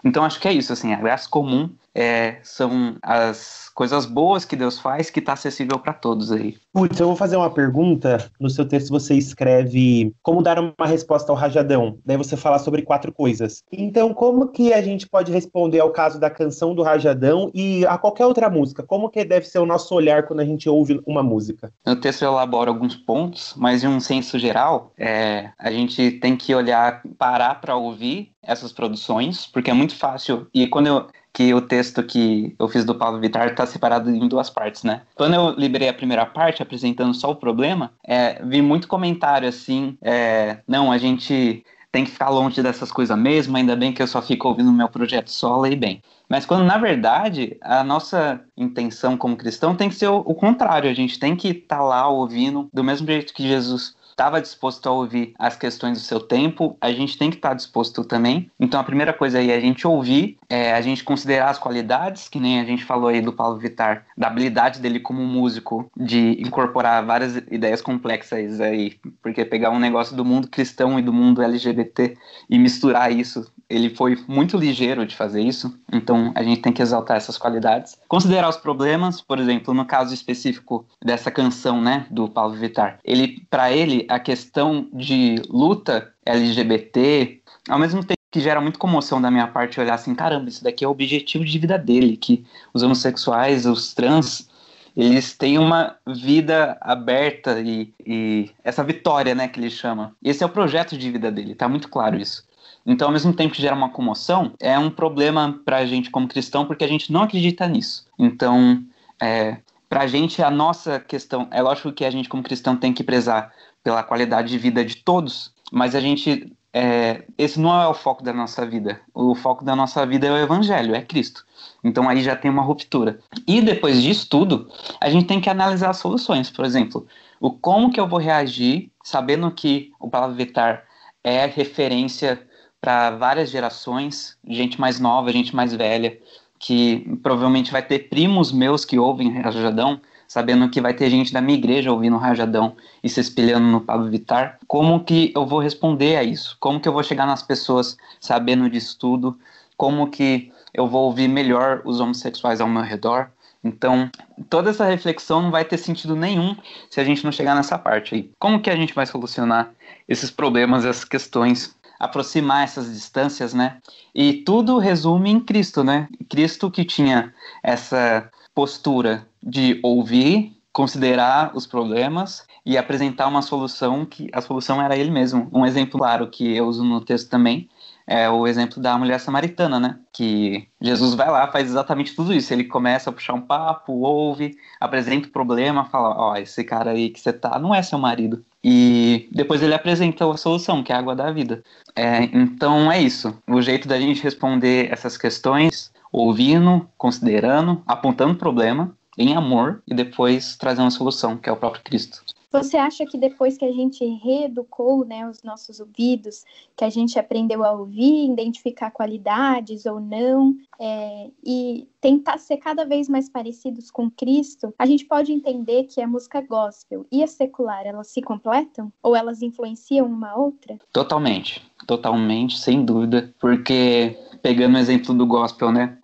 Então 0.06 0.24
acho 0.24 0.40
que 0.40 0.48
é 0.48 0.54
isso, 0.54 0.72
assim, 0.72 0.94
a 0.94 1.00
graça 1.00 1.28
comum 1.28 1.70
é, 1.96 2.38
são 2.44 2.98
as 3.02 3.72
coisas 3.74 4.06
boas 4.06 4.44
que 4.44 4.56
Deus 4.56 4.78
faz 4.78 5.10
que 5.10 5.20
está 5.20 5.34
acessível 5.34 5.80
para 5.80 5.94
todos 5.94 6.32
aí. 6.32 6.58
Putz, 6.74 7.00
eu 7.00 7.08
vou 7.08 7.16
fazer 7.16 7.38
uma 7.38 7.50
pergunta. 7.50 8.30
No 8.40 8.50
seu 8.50 8.68
texto 8.68 8.90
você 8.90 9.16
escreve 9.16 10.14
como 10.22 10.42
dar 10.42 10.60
uma 10.60 10.86
resposta 10.86 11.32
ao 11.32 11.38
rajadão. 11.38 11.98
Daí 12.06 12.18
você 12.18 12.36
fala 12.36 12.60
sobre 12.60 12.82
quatro 12.82 13.14
coisas. 13.14 13.64
Então, 13.72 14.14
como 14.14 14.50
que 14.50 14.74
a 14.74 14.82
gente 14.82 15.08
pode 15.08 15.32
responder 15.32 15.80
ao 15.80 15.92
caso 15.92 16.20
da 16.20 16.30
canção 16.30 16.76
do 16.76 16.84
rajadão 16.84 17.50
e 17.54 17.86
a 17.86 17.98
qualquer 17.98 18.26
outra 18.26 18.50
música? 18.50 18.84
Como 18.84 19.10
que 19.10 19.24
deve 19.24 19.46
ser 19.46 19.60
o 19.60 19.66
nosso 19.66 19.96
olhar 19.96 20.24
quando 20.24 20.42
a 20.42 20.46
gente 20.46 20.68
ouve 20.68 21.02
uma 21.06 21.24
música? 21.24 21.72
No 21.86 21.96
texto 21.96 22.24
eu 22.24 22.32
elaboro 22.32 22.70
alguns 22.70 22.96
pontos, 22.96 23.54
mas 23.56 23.84
em 23.84 23.88
um 23.88 24.00
senso 24.02 24.38
geral, 24.38 24.92
é, 24.98 25.50
a 25.58 25.72
gente 25.72 26.12
tem 26.12 26.36
que 26.36 26.54
olhar, 26.54 27.02
parar 27.18 27.56
para 27.62 27.76
ouvir 27.76 28.35
essas 28.46 28.72
produções, 28.72 29.46
porque 29.48 29.70
é 29.70 29.74
muito 29.74 29.96
fácil. 29.96 30.48
E 30.54 30.68
quando 30.68 30.88
eu 30.88 31.08
que 31.36 31.54
o 31.54 31.60
texto 31.60 32.02
que 32.02 32.56
eu 32.58 32.70
fiz 32.70 32.86
do 32.86 32.96
Paulo 32.96 33.20
Vittar 33.20 33.50
está 33.50 33.66
separado 33.66 34.10
em 34.10 34.26
duas 34.26 34.50
partes, 34.50 34.84
né? 34.84 35.02
Quando 35.16 35.34
eu 35.34 35.50
liberei 35.52 35.90
a 35.90 35.94
primeira 35.94 36.26
parte, 36.26 36.64
apresentando 36.64 37.14
só 37.14 37.32
o 37.32 37.36
problema, 37.36 37.92
é, 38.08 38.42
vi 38.46 38.62
muito 38.62 38.88
comentário 38.88 39.46
assim, 39.46 39.98
é, 40.02 40.60
não, 40.66 40.94
a 40.94 40.98
gente 40.98 41.62
tem 41.92 42.06
que 42.06 42.12
ficar 42.12 42.30
longe 42.30 42.62
dessas 42.64 42.90
coisas 42.90 43.18
mesmo, 43.18 43.56
ainda 43.58 43.76
bem 43.76 43.92
que 43.92 44.02
eu 44.02 44.08
só 44.08 44.22
fico 44.22 44.48
ouvindo 44.48 44.72
meu 44.72 44.88
projeto 44.88 45.30
solo 45.30 45.68
e 45.68 45.76
bem. 45.76 46.02
Mas 46.30 46.46
quando, 46.46 46.64
na 46.64 46.78
verdade, 46.78 47.58
a 47.62 47.84
nossa 47.84 48.42
intenção 48.58 49.18
como 49.18 49.36
cristão 49.36 49.76
tem 49.76 49.90
que 49.90 49.96
ser 49.96 50.08
o, 50.08 50.18
o 50.18 50.34
contrário, 50.34 50.90
a 50.90 50.94
gente 50.94 51.20
tem 51.20 51.36
que 51.36 51.50
estar 51.50 51.78
tá 51.78 51.84
lá 51.84 52.08
ouvindo 52.08 52.70
do 52.74 52.84
mesmo 52.84 53.08
jeito 53.08 53.34
que 53.34 53.48
Jesus 53.48 53.94
estava 54.16 54.42
disposto 54.42 54.88
a 54.88 54.92
ouvir 54.94 55.34
as 55.38 55.58
questões 55.58 55.98
do 55.98 56.04
seu 56.04 56.22
tempo, 56.22 56.78
a 56.80 56.90
gente 56.92 57.18
tem 57.18 57.30
que 57.30 57.36
estar 57.36 57.50
tá 57.50 57.56
disposto 57.56 58.04
também. 58.06 58.50
Então 58.58 58.80
a 58.80 58.84
primeira 58.84 59.12
coisa 59.12 59.40
aí 59.40 59.52
é 59.52 59.56
a 59.56 59.60
gente 59.60 59.86
ouvir, 59.86 60.38
é 60.50 60.74
a 60.74 60.80
gente 60.80 61.04
considerar 61.04 61.50
as 61.50 61.60
qualidades, 61.60 62.30
que 62.30 62.40
nem 62.40 62.62
a 62.62 62.64
gente 62.64 62.86
falou 62.86 63.10
aí 63.10 63.22
do 63.22 63.34
Paulo 63.34 63.60
Vittar, 63.60 64.06
da 64.18 64.28
habilidade 64.28 64.80
dele 64.80 65.02
como 65.02 65.22
músico 65.22 65.92
de 65.98 66.42
incorporar 66.42 67.06
várias 67.06 67.36
ideias 67.52 67.82
complexas 67.82 68.62
aí, 68.62 68.98
porque 69.22 69.44
pegar 69.44 69.72
um 69.72 69.80
negócio 69.80 70.16
do 70.16 70.24
mundo 70.24 70.48
cristão 70.48 70.98
e 70.98 71.02
do 71.02 71.12
mundo 71.12 71.44
LGBT 71.44 72.18
e 72.50 72.58
misturar 72.58 73.12
isso 73.12 73.52
ele 73.76 73.90
foi 73.90 74.18
muito 74.28 74.58
ligeiro 74.58 75.06
de 75.06 75.16
fazer 75.16 75.42
isso, 75.42 75.78
então 75.92 76.32
a 76.36 76.44
gente 76.44 76.62
tem 76.62 76.72
que 76.72 76.82
exaltar 76.82 77.18
essas 77.18 77.38
qualidades. 77.38 77.98
Considerar 78.08 78.50
os 78.50 78.58
problemas, 78.58 79.22
por 79.22 79.40
exemplo, 79.40 79.74
no 79.74 79.86
caso 79.86 80.14
específico 80.14 80.86
dessa 81.04 81.30
canção, 81.30 81.82
né, 81.82 82.06
do 82.10 82.30
Paulo 82.30 82.56
Vittar. 82.56 83.00
Ele, 83.04 83.46
para 83.50 83.72
ele, 83.72 84.06
a 84.10 84.20
questão 84.20 84.88
de 84.94 85.42
luta 85.50 86.14
LGBT, 86.26 87.42
ao 87.70 87.80
mesmo 87.80 88.04
tempo 88.04 88.16
que 88.32 88.42
gera 88.42 88.60
muito 88.60 88.78
comoção 88.78 89.22
da 89.22 89.32
minha 89.32 89.48
parte 89.48 89.80
olhar 89.80 89.94
assim, 89.94 90.14
caramba, 90.14 90.50
isso 90.50 90.64
daqui 90.64 90.84
é 90.84 90.88
o 90.88 90.92
objetivo 90.92 91.46
de 91.46 91.58
vida 91.58 91.78
dele, 91.78 92.18
que 92.18 92.46
os 92.74 92.84
homossexuais, 92.84 93.66
os 93.66 93.94
trans, 93.94 94.50
eles 94.96 95.36
têm 95.38 95.58
uma 95.58 95.96
vida 96.08 96.78
aberta 96.82 97.60
e, 97.60 97.94
e, 98.06 98.50
essa 98.64 98.84
vitória, 98.84 99.36
né, 99.36 99.48
que 99.48 99.60
ele 99.60 99.70
chama. 99.70 100.16
Esse 100.24 100.44
é 100.44 100.46
o 100.46 100.50
projeto 100.50 100.98
de 100.98 101.12
vida 101.12 101.32
dele, 101.32 101.56
tá 101.56 101.68
muito 101.68 101.90
claro 101.90 102.18
isso. 102.18 102.44
Então, 102.86 103.08
ao 103.08 103.12
mesmo 103.12 103.34
tempo 103.34 103.54
que 103.54 103.62
gera 103.62 103.76
uma 103.76 103.90
comoção, 103.90 104.54
é 104.60 104.78
um 104.78 104.92
problema 104.92 105.60
para 105.66 105.78
a 105.78 105.86
gente 105.86 106.12
como 106.12 106.28
cristão, 106.28 106.66
porque 106.66 106.84
a 106.84 106.88
gente 106.88 107.12
não 107.12 107.24
acredita 107.24 107.68
nisso. 107.68 108.06
Então, 108.18 108.84
é, 109.20 109.58
para 109.90 110.02
a 110.02 110.08
gente, 110.08 110.44
a 110.44 110.52
nossa 110.52 111.00
questão, 111.00 111.48
é 111.52 111.62
lógico 111.62 111.92
que 111.92 112.06
a 112.06 112.12
gente 112.12 112.30
como 112.30 112.44
cristão 112.44 112.76
tem 112.76 112.94
que 112.94 113.04
prezar 113.04 113.52
pela 113.84 114.04
qualidade 114.04 114.50
de 114.50 114.58
vida 114.58 114.84
de 114.84 114.98
todos, 114.98 115.54
mas 115.72 115.96
a 115.96 116.00
gente, 116.00 116.52
é, 116.74 117.24
esse 117.38 117.60
não 117.60 117.82
é 117.82 117.88
o 117.88 117.94
foco 117.94 118.24
da 118.24 118.34
nossa 118.34 118.66
vida. 118.66 119.00
O 119.14 119.34
foco 119.34 119.64
da 119.64 119.76
nossa 119.76 120.06
vida 120.06 120.28
é 120.28 120.32
o 120.32 120.38
evangelho, 120.38 120.96
é 120.96 121.02
Cristo. 121.02 121.46
Então 121.84 122.10
aí 122.10 122.22
já 122.22 122.36
tem 122.36 122.52
uma 122.52 122.62
ruptura. 122.62 123.20
E 123.48 123.62
depois 123.62 124.02
disso 124.02 124.28
tudo, 124.30 124.70
a 125.00 125.10
gente 125.10 125.28
tem 125.28 125.40
que 125.40 125.50
analisar 125.50 125.90
as 125.90 125.98
soluções. 125.98 126.50
Por 126.50 126.66
exemplo, 126.66 127.08
o 127.40 127.52
como 127.52 127.92
que 127.92 128.00
eu 128.00 128.08
vou 128.08 128.20
reagir 128.20 128.92
sabendo 129.04 129.52
que 129.52 129.92
o 130.00 130.10
Palavra 130.10 130.36
Vetar 130.36 130.84
é 131.24 131.46
referência 131.46 132.42
para 132.86 133.10
várias 133.10 133.50
gerações, 133.50 134.38
gente 134.48 134.80
mais 134.80 135.00
nova, 135.00 135.32
gente 135.32 135.56
mais 135.56 135.74
velha, 135.74 136.16
que 136.60 137.18
provavelmente 137.24 137.72
vai 137.72 137.82
ter 137.82 138.08
primos 138.10 138.52
meus 138.52 138.86
que 138.86 139.00
ouvem 139.00 139.42
Rajadão, 139.42 140.00
sabendo 140.28 140.70
que 140.70 140.80
vai 140.80 140.94
ter 140.94 141.10
gente 141.10 141.34
da 141.34 141.42
minha 141.42 141.58
igreja 141.58 141.92
ouvindo 141.92 142.16
Rajadão 142.16 142.76
e 143.04 143.10
se 143.10 143.20
espelhando 143.20 143.66
no 143.66 143.82
Pablo 143.82 144.08
Vittar. 144.12 144.60
Como 144.68 145.04
que 145.04 145.34
eu 145.36 145.48
vou 145.48 145.60
responder 145.60 146.16
a 146.16 146.24
isso? 146.24 146.56
Como 146.60 146.80
que 146.80 146.88
eu 146.88 146.94
vou 146.94 147.02
chegar 147.02 147.26
nas 147.26 147.42
pessoas 147.42 147.98
sabendo 148.20 148.70
disso 148.70 149.00
tudo? 149.00 149.36
Como 149.76 150.08
que 150.12 150.52
eu 150.72 150.88
vou 150.88 151.06
ouvir 151.06 151.28
melhor 151.28 151.82
os 151.86 152.00
homossexuais 152.00 152.62
ao 152.62 152.68
meu 152.68 152.84
redor? 152.84 153.32
Então, 153.64 154.12
toda 154.48 154.70
essa 154.70 154.86
reflexão 154.86 155.42
não 155.42 155.50
vai 155.50 155.66
ter 155.66 155.78
sentido 155.78 156.16
nenhum 156.16 156.56
se 156.88 157.02
a 157.02 157.04
gente 157.04 157.24
não 157.26 157.32
chegar 157.32 157.56
nessa 157.56 157.80
parte 157.80 158.14
aí. 158.14 158.32
Como 158.38 158.62
que 158.62 158.70
a 158.70 158.76
gente 158.76 158.94
vai 158.94 159.08
solucionar 159.08 159.72
esses 160.08 160.30
problemas, 160.30 160.86
essas 160.86 161.04
questões 161.04 161.75
aproximar 162.00 162.64
essas 162.64 162.92
distâncias, 162.92 163.54
né? 163.54 163.78
E 164.14 164.34
tudo 164.44 164.78
resume 164.78 165.30
em 165.30 165.40
Cristo, 165.40 165.84
né? 165.84 166.08
Cristo 166.30 166.70
que 166.70 166.86
tinha 166.86 167.34
essa 167.64 168.30
postura 168.54 169.28
de 169.42 169.80
ouvir, 169.84 170.56
considerar 170.72 171.52
os 171.56 171.66
problemas 171.66 172.46
e 172.66 172.78
apresentar 172.78 173.28
uma 173.28 173.42
solução 173.42 174.06
que 174.06 174.30
a 174.34 174.42
solução 174.42 174.82
era 174.82 174.98
ele 174.98 175.12
mesmo. 175.12 175.50
Um 175.54 175.66
exemplo 175.66 176.00
claro 176.00 176.28
que 176.30 176.56
eu 176.56 176.66
uso 176.66 176.84
no 176.84 177.00
texto 177.02 177.30
também 177.30 177.70
é 178.08 178.30
o 178.30 178.46
exemplo 178.46 178.82
da 178.82 178.98
mulher 178.98 179.20
samaritana, 179.20 179.80
né? 179.80 180.00
Que 180.14 180.68
Jesus 180.80 181.16
vai 181.16 181.30
lá, 181.30 181.48
faz 181.52 181.68
exatamente 181.68 182.16
tudo 182.16 182.34
isso. 182.34 182.54
Ele 182.54 182.64
começa 182.64 183.10
a 183.10 183.14
puxar 183.14 183.34
um 183.34 183.42
papo, 183.42 183.94
ouve, 183.94 184.56
apresenta 184.80 185.28
o 185.28 185.32
problema, 185.32 185.86
fala: 185.86 186.16
Ó, 186.16 186.36
esse 186.36 186.64
cara 186.64 186.92
aí 186.92 187.10
que 187.10 187.20
você 187.20 187.34
tá 187.34 187.58
não 187.58 187.74
é 187.74 187.82
seu 187.82 187.98
marido. 187.98 188.46
E 188.68 189.30
depois 189.32 189.62
ele 189.62 189.76
apresenta 189.76 190.28
a 190.28 190.38
solução, 190.38 190.82
que 190.82 190.92
é 190.92 190.96
a 190.96 190.98
água 190.98 191.16
da 191.16 191.32
vida. 191.32 191.64
É, 191.96 192.24
então 192.24 192.92
é 192.92 193.00
isso. 193.00 193.40
O 193.48 193.62
jeito 193.62 193.88
da 193.88 194.00
gente 194.00 194.24
responder 194.24 194.92
essas 194.92 195.20
questões, 195.20 195.92
ouvindo, 196.12 196.90
considerando, 196.98 197.84
apontando 197.86 198.34
o 198.34 198.38
problema 198.38 198.98
em 199.20 199.36
amor 199.36 199.84
e 199.88 199.94
depois 199.94 200.56
trazendo 200.56 200.88
a 200.88 200.92
solução, 200.92 201.38
que 201.38 201.48
é 201.48 201.52
o 201.52 201.58
próprio 201.58 201.84
Cristo. 201.84 202.24
Você 202.52 202.78
acha 202.78 203.06
que 203.06 203.18
depois 203.18 203.58
que 203.58 203.66
a 203.66 203.72
gente 203.72 204.04
reeducou 204.24 205.06
né, 205.06 205.28
os 205.28 205.44
nossos 205.44 205.80
ouvidos, 205.80 206.44
que 206.76 206.84
a 206.84 206.90
gente 206.90 207.18
aprendeu 207.20 207.64
a 207.64 207.72
ouvir, 207.72 208.32
identificar 208.32 208.92
qualidades 208.92 209.86
ou 209.86 210.00
não, 210.00 210.56
é, 210.80 211.30
e 211.44 211.88
tentar 212.00 212.38
ser 212.38 212.58
cada 212.58 212.86
vez 212.86 213.10
mais 213.10 213.30
parecidos 213.30 213.90
com 213.90 214.10
Cristo, 214.10 214.74
a 214.78 214.86
gente 214.86 215.06
pode 215.06 215.32
entender 215.32 215.86
que 215.86 216.02
a 216.02 216.08
música 216.08 216.42
gospel 216.42 217.06
e 217.12 217.24
a 217.24 217.28
secular, 217.28 217.86
elas 217.86 218.08
se 218.08 218.22
completam? 218.22 218.92
Ou 219.02 219.16
elas 219.16 219.42
influenciam 219.42 220.08
uma 220.08 220.38
outra? 220.38 220.78
Totalmente, 220.92 221.62
totalmente, 221.88 222.58
sem 222.58 222.84
dúvida, 222.84 223.34
porque 223.40 224.18
pegando 224.42 224.76
o 224.76 224.80
exemplo 224.80 225.14
do 225.14 225.26
gospel, 225.26 225.72
né? 225.72 225.98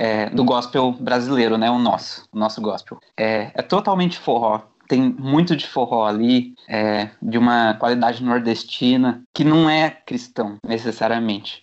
É, 0.00 0.30
do 0.30 0.44
gospel 0.44 0.92
brasileiro, 0.92 1.58
né? 1.58 1.68
O 1.68 1.78
nosso, 1.78 2.28
o 2.32 2.38
nosso 2.38 2.60
gospel. 2.60 3.00
É, 3.16 3.50
é 3.52 3.62
totalmente 3.62 4.16
forró 4.16 4.62
tem 4.88 5.14
muito 5.18 5.54
de 5.54 5.66
forró 5.66 6.06
ali, 6.06 6.54
é, 6.66 7.10
de 7.20 7.36
uma 7.36 7.74
qualidade 7.74 8.24
nordestina, 8.24 9.22
que 9.34 9.44
não 9.44 9.68
é 9.68 9.90
cristão, 9.90 10.56
necessariamente. 10.66 11.62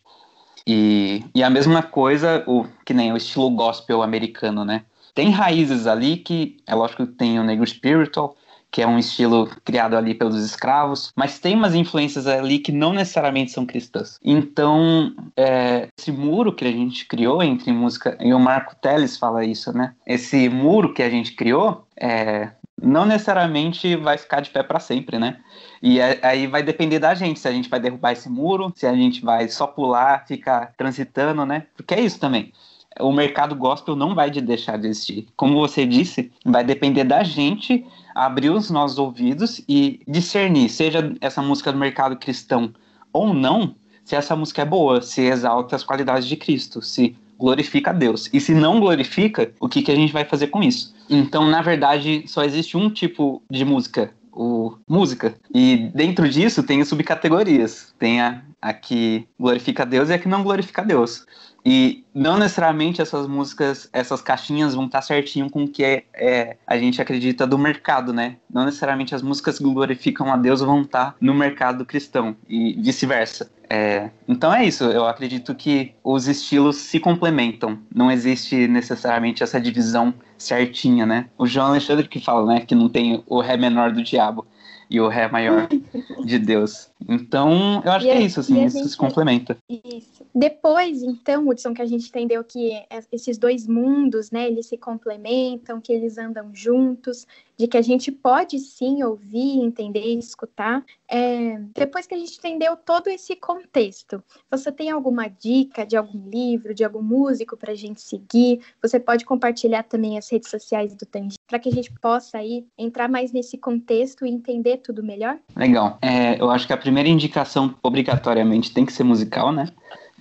E, 0.68 1.24
e 1.34 1.44
a 1.44 1.50
mesma 1.50 1.84
coisa, 1.84 2.44
o, 2.48 2.66
que 2.86 2.94
nem 2.94 3.12
o 3.12 3.18
estilo 3.18 3.50
gospel 3.50 4.02
americano, 4.02 4.64
né? 4.64 4.84
Tem 5.14 5.30
raízes 5.30 5.88
ali 5.88 6.18
que, 6.18 6.58
é 6.68 6.76
lógico 6.76 7.06
que 7.06 7.14
tem 7.14 7.40
o 7.40 7.44
negro 7.44 7.66
spiritual, 7.66 8.36
que 8.76 8.82
é 8.82 8.88
um 8.88 9.00
estilo 9.00 9.50
criado 9.64 9.96
ali 9.96 10.14
pelos 10.14 10.44
escravos, 10.44 11.14
mas 11.16 11.40
tem 11.40 11.56
umas 11.56 11.74
influências 11.74 12.28
ali 12.28 12.60
que 12.60 12.74
não 12.74 12.92
necessariamente 12.92 13.52
são 13.52 13.66
cristãs. 13.66 14.20
Então, 14.22 15.16
é, 15.38 15.88
esse 15.98 16.12
muro 16.12 16.52
que 16.52 16.66
a 16.66 16.72
gente 16.72 17.06
criou 17.06 17.42
entre 17.42 17.72
música, 17.72 18.18
e 18.20 18.34
o 18.34 18.40
Marco 18.40 18.76
Teles 18.76 19.18
fala 19.18 19.46
isso, 19.46 19.72
né? 19.72 19.94
Esse 20.06 20.50
muro 20.50 20.94
que 20.94 21.02
a 21.02 21.10
gente 21.10 21.34
criou 21.36 21.88
é, 21.96 22.50
não 22.82 23.06
necessariamente 23.06 23.96
vai 23.96 24.18
ficar 24.18 24.42
de 24.42 24.50
pé 24.50 24.62
para 24.62 24.80
sempre, 24.80 25.18
né? 25.18 25.40
E 25.82 26.00
é, 26.00 26.20
aí 26.22 26.46
vai 26.48 26.62
depender 26.62 27.00
da 27.00 27.14
gente, 27.16 27.40
se 27.40 27.48
a 27.48 27.52
gente 27.52 27.70
vai 27.70 27.80
derrubar 27.80 28.12
esse 28.12 28.30
muro, 28.30 28.72
se 28.76 28.86
a 28.86 28.94
gente 28.94 29.24
vai 29.24 29.48
só 29.48 29.66
pular, 29.66 30.26
ficar 30.28 30.74
transitando, 30.78 31.46
né? 31.46 31.68
Porque 31.76 31.94
é 31.94 32.02
isso 32.02 32.20
também. 32.20 32.52
O 33.00 33.12
mercado 33.12 33.56
gospel 33.56 33.96
não 33.96 34.16
vai 34.16 34.30
deixar 34.32 34.78
de 34.78 34.88
existir. 34.88 35.28
Como 35.36 35.60
você 35.60 35.86
disse, 35.86 36.32
vai 36.46 36.64
depender 36.64 37.04
da 37.04 37.24
gente 37.24 37.86
abrir 38.14 38.50
os 38.50 38.70
nossos 38.70 38.98
ouvidos 38.98 39.62
e 39.68 40.00
discernir, 40.08 40.70
seja 40.70 41.14
essa 41.20 41.42
música 41.42 41.74
do 41.74 41.78
mercado 41.78 42.16
cristão 42.16 42.74
ou 43.12 43.34
não, 43.34 43.76
se 44.06 44.16
essa 44.16 44.36
música 44.36 44.62
é 44.62 44.66
boa, 44.66 45.02
se 45.02 45.22
exalta 45.22 45.76
as 45.76 45.84
qualidades 45.84 46.28
de 46.28 46.38
Cristo, 46.38 46.82
se 46.82 47.18
glorifica 47.38 47.92
a 47.92 47.94
Deus. 47.94 48.30
E 48.34 48.40
se 48.40 48.54
não 48.54 48.80
glorifica, 48.80 49.52
o 49.60 49.68
que, 49.68 49.82
que 49.82 49.92
a 49.92 49.96
gente 49.96 50.14
vai 50.14 50.26
fazer 50.26 50.48
com 50.48 50.64
isso? 50.64 50.94
Então, 51.10 51.48
na 51.48 51.62
verdade, 51.62 52.24
só 52.28 52.44
existe 52.44 52.78
um 52.78 52.90
tipo 52.90 53.42
de 53.50 53.64
música, 53.64 54.14
o 54.36 54.78
música. 54.88 55.36
E 55.54 55.90
dentro 55.96 56.28
disso 56.30 56.62
tem 56.62 56.84
subcategorias. 56.84 57.94
Tem 57.98 58.22
a, 58.22 58.42
a 58.62 58.74
que 58.74 59.28
glorifica 59.40 59.84
a 59.84 59.86
Deus 59.86 60.10
e 60.10 60.14
a 60.14 60.20
que 60.20 60.28
não 60.28 60.44
glorifica 60.44 60.82
a 60.82 60.86
Deus. 60.86 61.26
E 61.66 62.06
não 62.14 62.38
necessariamente 62.38 63.02
essas 63.02 63.26
músicas, 63.26 63.90
essas 63.92 64.22
caixinhas 64.22 64.76
vão 64.76 64.86
estar 64.86 65.02
certinho 65.02 65.50
com 65.50 65.64
o 65.64 65.68
que 65.68 65.84
é, 65.84 66.04
é, 66.14 66.58
a 66.68 66.78
gente 66.78 67.02
acredita 67.02 67.48
do 67.48 67.58
mercado, 67.58 68.14
né? 68.14 68.38
Não 68.48 68.66
necessariamente 68.66 69.16
as 69.16 69.24
músicas 69.24 69.58
que 69.58 69.64
glorificam 69.64 70.32
a 70.32 70.38
Deus 70.38 70.60
vão 70.60 70.84
estar 70.84 71.16
no 71.20 71.34
mercado 71.34 71.84
cristão 71.84 72.36
e 72.48 72.74
vice-versa. 72.80 73.50
É, 73.68 74.12
então 74.28 74.54
é 74.54 74.64
isso, 74.64 74.84
eu 74.84 75.08
acredito 75.08 75.56
que 75.56 75.94
os 76.04 76.28
estilos 76.28 76.76
se 76.76 77.00
complementam, 77.00 77.80
não 77.94 78.12
existe 78.12 78.68
necessariamente 78.68 79.42
essa 79.42 79.60
divisão 79.60 80.14
certinha, 80.38 81.06
né? 81.06 81.30
O 81.38 81.46
João 81.46 81.68
Alexandre 81.68 82.08
que 82.08 82.20
fala, 82.20 82.46
né, 82.46 82.62
que 82.62 82.76
não 82.76 82.90
tem 82.90 83.24
o 83.28 83.42
Ré 83.42 83.58
menor 83.58 83.92
do 83.92 84.04
diabo 84.04 84.46
e 84.90 85.00
o 85.00 85.08
Ré 85.08 85.28
maior 85.28 85.68
de 86.24 86.40
Deus. 86.40 86.90
Então, 87.08 87.82
eu 87.84 87.92
acho 87.92 88.06
e 88.06 88.10
que 88.10 88.16
é 88.16 88.22
isso, 88.22 88.40
assim, 88.40 88.64
isso 88.64 88.78
gente... 88.78 88.90
se 88.90 88.98
complementa. 88.98 89.58
Isso. 89.70 90.26
Depois, 90.34 91.04
então, 91.04 91.48
Hudson, 91.48 91.74
que 91.74 91.82
a 91.82 91.86
gente 91.86 92.08
entendeu 92.08 92.44
que 92.44 92.72
esses 93.12 93.38
dois 93.38 93.68
mundos, 93.68 94.32
né, 94.32 94.48
eles 94.48 94.68
se 94.68 94.78
complementam, 94.78 95.82
que 95.82 95.92
eles 95.92 96.18
andam 96.18 96.50
juntos, 96.54 97.28
de 97.58 97.68
que 97.68 97.78
a 97.78 97.82
gente 97.82 98.12
pode 98.12 98.60
sim 98.60 99.04
ouvir, 99.04 99.60
entender 99.60 100.04
e 100.04 100.20
escutar. 100.20 100.84
É, 101.08 101.60
depois 101.74 102.06
que 102.06 102.14
a 102.14 102.18
gente 102.18 102.38
entendeu 102.38 102.76
todo 102.76 103.08
esse 103.08 103.36
contexto, 103.36 104.24
você 104.50 104.72
tem 104.72 104.90
alguma 104.90 105.28
dica 105.28 105.86
de 105.86 105.96
algum 105.96 106.30
livro, 106.30 106.74
de 106.74 106.84
algum 106.84 107.02
músico 107.02 107.56
para 107.56 107.72
a 107.72 107.76
gente 107.76 108.02
seguir? 108.02 108.62
Você 108.82 109.00
pode 109.00 109.24
compartilhar 109.26 109.84
também 109.84 110.18
as 110.18 110.30
redes 110.30 110.50
sociais 110.50 110.94
do 110.96 111.06
Tangi 111.06 111.36
para 111.48 111.60
que 111.60 111.70
a 111.70 111.72
gente 111.72 111.92
possa 112.02 112.40
aí 112.40 112.66
entrar 112.78 113.08
mais 113.08 113.32
nesse 113.32 113.58
contexto 113.58 114.26
e 114.26 114.30
entender 114.30 114.78
tudo 114.78 115.04
melhor? 115.04 115.38
Legal. 115.56 115.98
É, 116.02 116.42
eu 116.42 116.50
acho 116.50 116.66
que 116.66 116.74
a 116.74 116.78
primeira 116.86 117.10
indicação 117.10 117.74
obrigatoriamente 117.82 118.72
tem 118.72 118.86
que 118.86 118.94
ser 118.94 119.04
musical, 119.04 119.52
né? 119.52 119.68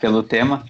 Pelo 0.01 0.23
tema. 0.23 0.65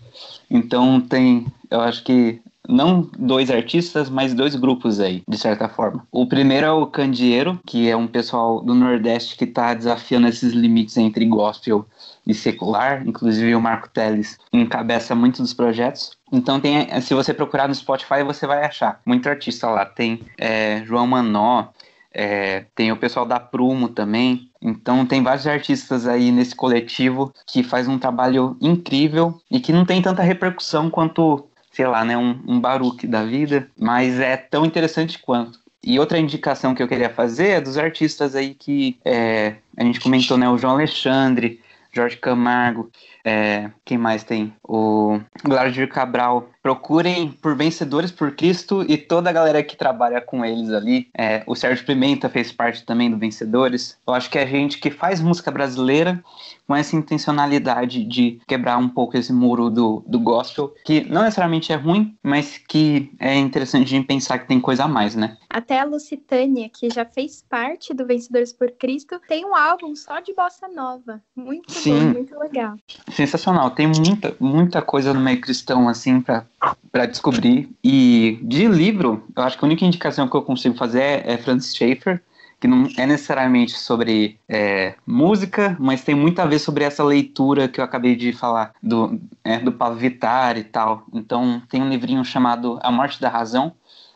Então 0.51 1.01
tem, 1.01 1.47
eu 1.71 1.81
acho 1.81 2.03
que 2.03 2.41
não 2.69 3.09
dois 3.17 3.49
artistas, 3.49 4.11
mas 4.11 4.35
dois 4.35 4.57
grupos 4.57 4.99
aí, 4.99 5.23
de 5.29 5.39
certa 5.39 5.69
forma. 5.69 6.05
O 6.11 6.27
primeiro 6.27 6.67
é 6.67 6.73
o 6.73 6.87
Candeeiro, 6.87 7.61
que 7.65 7.89
é 7.89 7.97
um 7.97 8.09
pessoal 8.09 8.61
do 8.61 8.75
Nordeste 8.75 9.37
que 9.37 9.45
está 9.45 9.73
desafiando 9.73 10.27
esses 10.27 10.53
limites 10.53 10.97
entre 10.97 11.25
gospel 11.27 11.87
e 12.27 12.35
secular. 12.35 13.07
Inclusive 13.07 13.55
o 13.55 13.61
Marco 13.61 13.89
Teles 13.89 14.37
encabeça 14.53 15.15
muitos 15.15 15.41
dos 15.41 15.55
projetos. 15.55 16.11
Então 16.33 16.59
tem, 16.59 16.89
se 17.01 17.15
você 17.15 17.33
procurar 17.33 17.69
no 17.69 17.75
Spotify, 17.75 18.25
você 18.27 18.49
vai 18.49 18.65
achar 18.65 19.01
muito 19.07 19.29
artista 19.29 19.69
lá. 19.69 19.87
Tem 19.87 20.23
é, 20.37 20.83
João 20.85 21.07
Manó, 21.07 21.69
é, 22.15 22.67
tem 22.77 22.93
o 22.93 22.97
pessoal 22.97 23.27
da 23.27 23.41
Prumo 23.41 23.89
também. 23.89 24.49
Então 24.65 25.05
tem 25.05 25.23
vários 25.23 25.47
artistas 25.47 26.07
aí 26.07 26.33
nesse 26.33 26.57
coletivo 26.57 27.33
que 27.47 27.63
faz 27.63 27.87
um 27.87 27.99
trabalho 27.99 28.57
incrível 28.61 29.39
e 29.51 29.61
que 29.61 29.73
não 29.73 29.85
tem 29.85 30.01
tanta 30.01 30.23
repercussão 30.23 30.89
quanto 30.89 31.47
sei 31.71 31.87
lá, 31.89 32.05
né, 32.05 32.17
um, 32.17 32.41
um 32.47 32.61
baruque 32.61 33.05
da 33.05 33.25
vida, 33.25 33.69
mas 33.77 34.21
é 34.21 34.37
tão 34.37 34.65
interessante 34.65 35.19
quanto. 35.19 35.59
E 35.83 35.99
outra 35.99 36.19
indicação 36.19 36.73
que 36.73 36.81
eu 36.81 36.89
queria 36.89 37.11
fazer 37.11 37.49
é 37.49 37.61
dos 37.61 37.77
artistas 37.77 38.37
aí 38.37 38.55
que 38.55 38.97
é, 39.05 39.57
a 39.77 39.83
gente 39.83 40.01
comentou, 40.01 40.39
né, 40.39 40.49
o 40.49 40.57
João 40.57 40.75
Alexandre, 40.75 41.61
Jorge 41.93 42.17
Camargo, 42.17 42.91
é, 43.25 43.71
quem 43.85 43.97
mais 43.97 44.23
tem? 44.23 44.53
O 44.63 45.19
Glaudir 45.43 45.89
Cabral. 45.89 46.51
Procurem 46.63 47.31
por 47.31 47.55
Vencedores 47.55 48.11
por 48.11 48.35
Cristo 48.35 48.85
e 48.89 48.97
toda 48.97 49.29
a 49.29 49.33
galera 49.33 49.63
que 49.63 49.77
trabalha 49.77 50.21
com 50.21 50.45
eles 50.45 50.71
ali. 50.71 51.09
É, 51.17 51.43
o 51.47 51.55
Sérgio 51.55 51.85
Pimenta 51.85 52.29
fez 52.29 52.53
parte 52.53 52.85
também 52.85 53.11
do 53.11 53.19
Vencedores. 53.19 53.99
Eu 54.07 54.15
acho 54.15 54.31
que 54.31 54.39
é 54.39 54.47
gente 54.47 54.79
que 54.79 54.91
faz 54.91 55.21
música 55.21 55.51
brasileira 55.51 56.23
com 56.67 56.75
essa 56.75 56.97
intencionalidade 56.97 58.03
de 58.05 58.41
quebrar 58.47 58.79
um 58.79 58.89
pouco 58.89 59.17
esse 59.17 59.33
muro 59.33 59.69
do, 59.69 60.03
do 60.07 60.19
gospel, 60.19 60.75
que 60.85 61.03
não 61.05 61.23
necessariamente 61.23 61.73
é 61.73 61.77
ruim, 61.77 62.17
mas 62.23 62.57
que 62.57 63.13
é 63.21 63.35
interessante 63.35 63.89
de 63.89 64.01
pensar 64.03 64.39
que 64.39 64.49
tem 64.49 64.59
coisa 64.59 64.85
a 64.85 64.89
mais, 64.89 65.15
né? 65.15 65.37
Até 65.51 65.79
a 65.79 65.85
Lucitânia, 65.85 66.71
que 66.71 66.89
já 66.89 67.05
fez 67.05 67.45
parte 67.49 67.93
do 67.93 68.07
Vencedores 68.07 68.53
por 68.53 68.71
Cristo, 68.73 69.21
tem 69.29 69.45
um 69.45 69.55
álbum 69.55 69.95
só 69.95 70.21
de 70.21 70.35
bossa 70.35 70.67
nova. 70.69 71.23
Muito 71.37 71.71
Sim. 71.71 71.99
bom, 71.99 72.13
muito 72.15 72.39
legal. 72.39 72.77
Sensacional. 73.15 73.71
Tem 73.71 73.87
muita, 73.87 74.35
muita 74.41 74.83
coisa 74.83 75.15
no 75.15 75.21
meio 75.21 75.41
cristão, 75.41 75.89
assim, 75.89 76.21
para 76.21 77.07
descobrir. 77.07 77.71
E 77.83 78.41
de 78.43 78.67
livro, 78.67 79.25
eu 79.37 79.43
acho 79.43 79.57
que 79.57 79.65
a 79.65 79.69
única 79.69 79.85
indicação 79.85 80.29
que 80.29 80.37
eu 80.37 80.43
consigo 80.43 80.77
fazer 80.77 81.01
é, 81.01 81.33
é 81.35 81.39
Francis 81.39 81.77
Schaeffer, 81.77 82.21
que 82.61 82.67
não 82.67 82.89
é 82.97 83.07
necessariamente 83.07 83.79
sobre 83.79 84.39
é, 84.49 84.95
música, 85.07 85.77
mas 85.79 86.03
tem 86.03 86.15
muito 86.15 86.41
a 86.41 86.47
ver 86.47 86.59
sobre 86.59 86.83
essa 86.83 87.05
leitura 87.05 87.69
que 87.69 87.81
eu 87.81 87.85
acabei 87.85 88.17
de 88.17 88.33
falar 88.33 88.73
do, 88.83 89.21
é, 89.45 89.59
do 89.59 89.71
Pablo 89.71 89.99
Vittar 89.99 90.57
e 90.57 90.65
tal. 90.65 91.05
Então 91.13 91.63
tem 91.69 91.83
um 91.83 91.89
livrinho 91.89 92.25
chamado 92.25 92.79
A 92.83 92.91
Morte 92.91 93.21
da 93.21 93.29
Razão, 93.29 93.73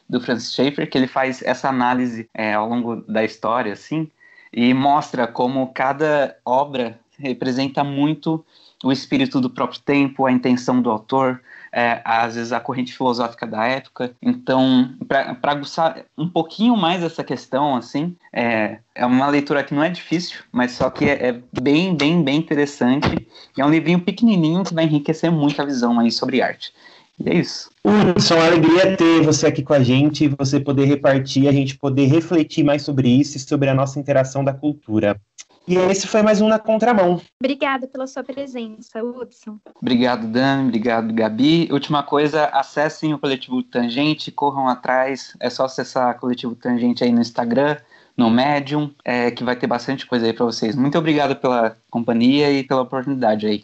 do 0.09 0.21
Francis 0.21 0.55
Schaeffer, 0.55 0.89
que 0.89 0.97
ele 0.97 1.07
faz 1.07 1.43
essa 1.43 1.69
análise 1.69 2.29
é, 2.35 2.55
ao 2.55 2.69
longo 2.69 2.97
da 3.03 3.23
história, 3.23 3.73
assim, 3.73 4.11
e 4.53 4.73
mostra 4.73 5.27
como 5.27 5.73
cada 5.73 6.37
obra 6.45 6.99
representa 7.19 7.85
muito 7.85 8.45
o 8.85 8.93
espírito 8.93 9.41
do 9.41 9.51
próprio 9.51 9.81
tempo, 9.81 10.27
a 10.27 10.33
intenção 10.33 10.81
do 10.81 10.91
autor, 10.91 11.41
é, 11.73 12.01
às 12.05 12.35
vezes 12.35 12.53
a 12.53 12.61
corrente 12.61 12.97
filosófica 12.97 13.47
da 13.47 13.67
época. 13.67 14.13
Então, 14.23 14.95
para 15.07 15.37
aguçar 15.43 16.05
um 16.17 16.29
pouquinho 16.29 16.77
mais 16.77 17.03
essa 17.03 17.25
questão, 17.25 17.77
assim, 17.77 18.17
é, 18.33 18.79
é 18.95 19.05
uma 19.05 19.29
leitura 19.29 19.65
que 19.65 19.75
não 19.75 19.83
é 19.83 19.91
difícil, 19.91 20.41
mas 20.53 20.73
só 20.73 20.91
que 20.91 21.05
é, 21.05 21.29
é 21.29 21.41
bem, 21.61 21.97
bem, 21.97 22.23
bem 22.23 22.39
interessante. 22.39 23.27
E 23.57 23.61
é 23.61 23.67
um 23.67 23.71
livrinho 23.71 24.01
pequenininho 24.01 24.65
que 24.65 24.75
vai 24.75 24.85
enriquecer 24.85 25.31
muito 25.31 25.61
a 25.61 25.65
visão 25.65 25.99
aí 25.99 26.11
sobre 26.11 26.41
arte. 26.41 26.73
E 27.19 27.29
é 27.29 27.35
isso. 27.35 27.71
Hudson, 27.85 28.37
uma 28.37 28.47
alegria 28.47 28.97
ter 28.97 29.23
você 29.23 29.49
aqui 29.49 29.63
com 29.63 29.73
a 29.73 29.83
gente, 29.83 30.29
você 30.29 30.61
poder 30.61 30.85
repartir, 30.85 31.49
a 31.49 31.53
gente 31.53 31.77
poder 31.77 32.07
refletir 32.07 32.63
mais 32.63 32.83
sobre 32.83 33.09
isso 33.09 33.37
e 33.37 33.41
sobre 33.41 33.69
a 33.69 33.75
nossa 33.75 33.99
interação 33.99 34.45
da 34.45 34.55
cultura. 34.55 35.21
E 35.69 35.77
esse 35.77 36.07
foi 36.07 36.23
mais 36.23 36.41
um 36.41 36.49
na 36.49 36.59
contramão. 36.59 37.21
Obrigada 37.39 37.87
pela 37.87 38.07
sua 38.07 38.25
presença, 38.25 39.05
Hudson. 39.05 39.59
Obrigado, 39.83 40.27
Dan. 40.27 40.65
Obrigado, 40.65 41.13
Gabi. 41.13 41.69
Última 41.71 42.03
coisa, 42.03 42.47
acessem 42.47 43.13
o 43.13 43.19
Coletivo 43.19 43.63
Tangente, 43.63 44.33
corram 44.33 44.67
atrás. 44.67 45.37
É 45.39 45.51
só 45.51 45.67
acessar 45.67 46.17
o 46.17 46.21
Coletivo 46.21 46.55
Tangente 46.55 47.05
aí 47.05 47.13
no 47.13 47.21
Instagram, 47.21 47.77
no 48.17 48.31
Medium, 48.31 48.91
é, 49.05 49.31
que 49.31 49.45
vai 49.45 49.57
ter 49.57 49.67
bastante 49.67 50.07
coisa 50.07 50.25
aí 50.25 50.33
para 50.33 50.47
vocês. 50.47 50.75
Muito 50.75 50.97
obrigado 50.97 51.37
pela 51.37 51.77
companhia 51.91 52.51
e 52.51 52.65
pela 52.65 52.81
oportunidade 52.81 53.47
aí. 53.47 53.63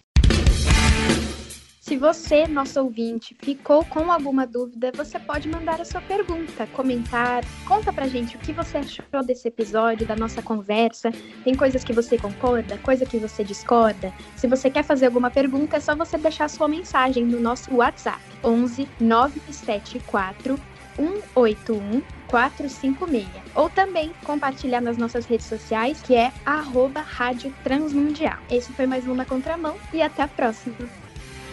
Se 1.85 1.99
você, 1.99 2.49
nosso 2.49 2.81
ouvinte, 2.81 3.37
ficou 3.39 3.85
com 3.85 4.11
alguma 4.11 4.47
dúvida, 4.47 4.91
você 4.97 5.19
pode 5.19 5.51
mandar 5.51 5.83
a 5.83 5.85
sua 5.85 6.01
pergunta, 6.01 6.67
comentar, 6.69 7.45
conta 7.69 7.93
pra 7.93 8.09
gente 8.09 8.37
o 8.37 8.39
que 8.39 8.55
você 8.55 8.79
achou 8.79 9.23
desse 9.23 9.49
episódio, 9.49 10.07
da 10.07 10.17
nossa 10.17 10.41
conversa. 10.41 11.13
Tem 11.45 11.55
coisas 11.55 11.85
que 11.85 11.93
você 11.93 12.17
concorda, 12.17 12.79
coisa 12.79 13.05
que 13.05 13.19
você 13.19 13.45
discorda. 13.45 14.15
Se 14.35 14.47
você 14.47 14.71
quer 14.71 14.83
fazer 14.83 15.05
alguma 15.05 15.31
pergunta, 15.31 15.77
é 15.77 15.81
só 15.81 15.95
você 15.95 16.17
deixar 16.17 16.49
sua 16.49 16.69
mensagem 16.69 17.23
no 17.23 17.39
nosso 17.39 17.75
WhatsApp 17.75 18.19
11 18.43 18.89
974 18.99 20.59
181 20.97 22.01
456. 22.29 23.29
Ou 23.55 23.69
também 23.69 24.11
compartilhar 24.25 24.81
nas 24.81 24.97
nossas 24.97 25.27
redes 25.27 25.45
sociais, 25.45 26.01
que 26.01 26.15
é 26.15 26.33
arroba 26.47 27.03
Rádio 27.03 27.55
Transmundial. 27.63 28.39
Esse 28.51 28.73
foi 28.73 28.87
mais 28.87 29.07
um 29.07 29.15
Na 29.15 29.27
Contramão 29.27 29.77
e 29.93 30.01
até 30.01 30.23
a 30.23 30.29
próxima. 30.29 31.04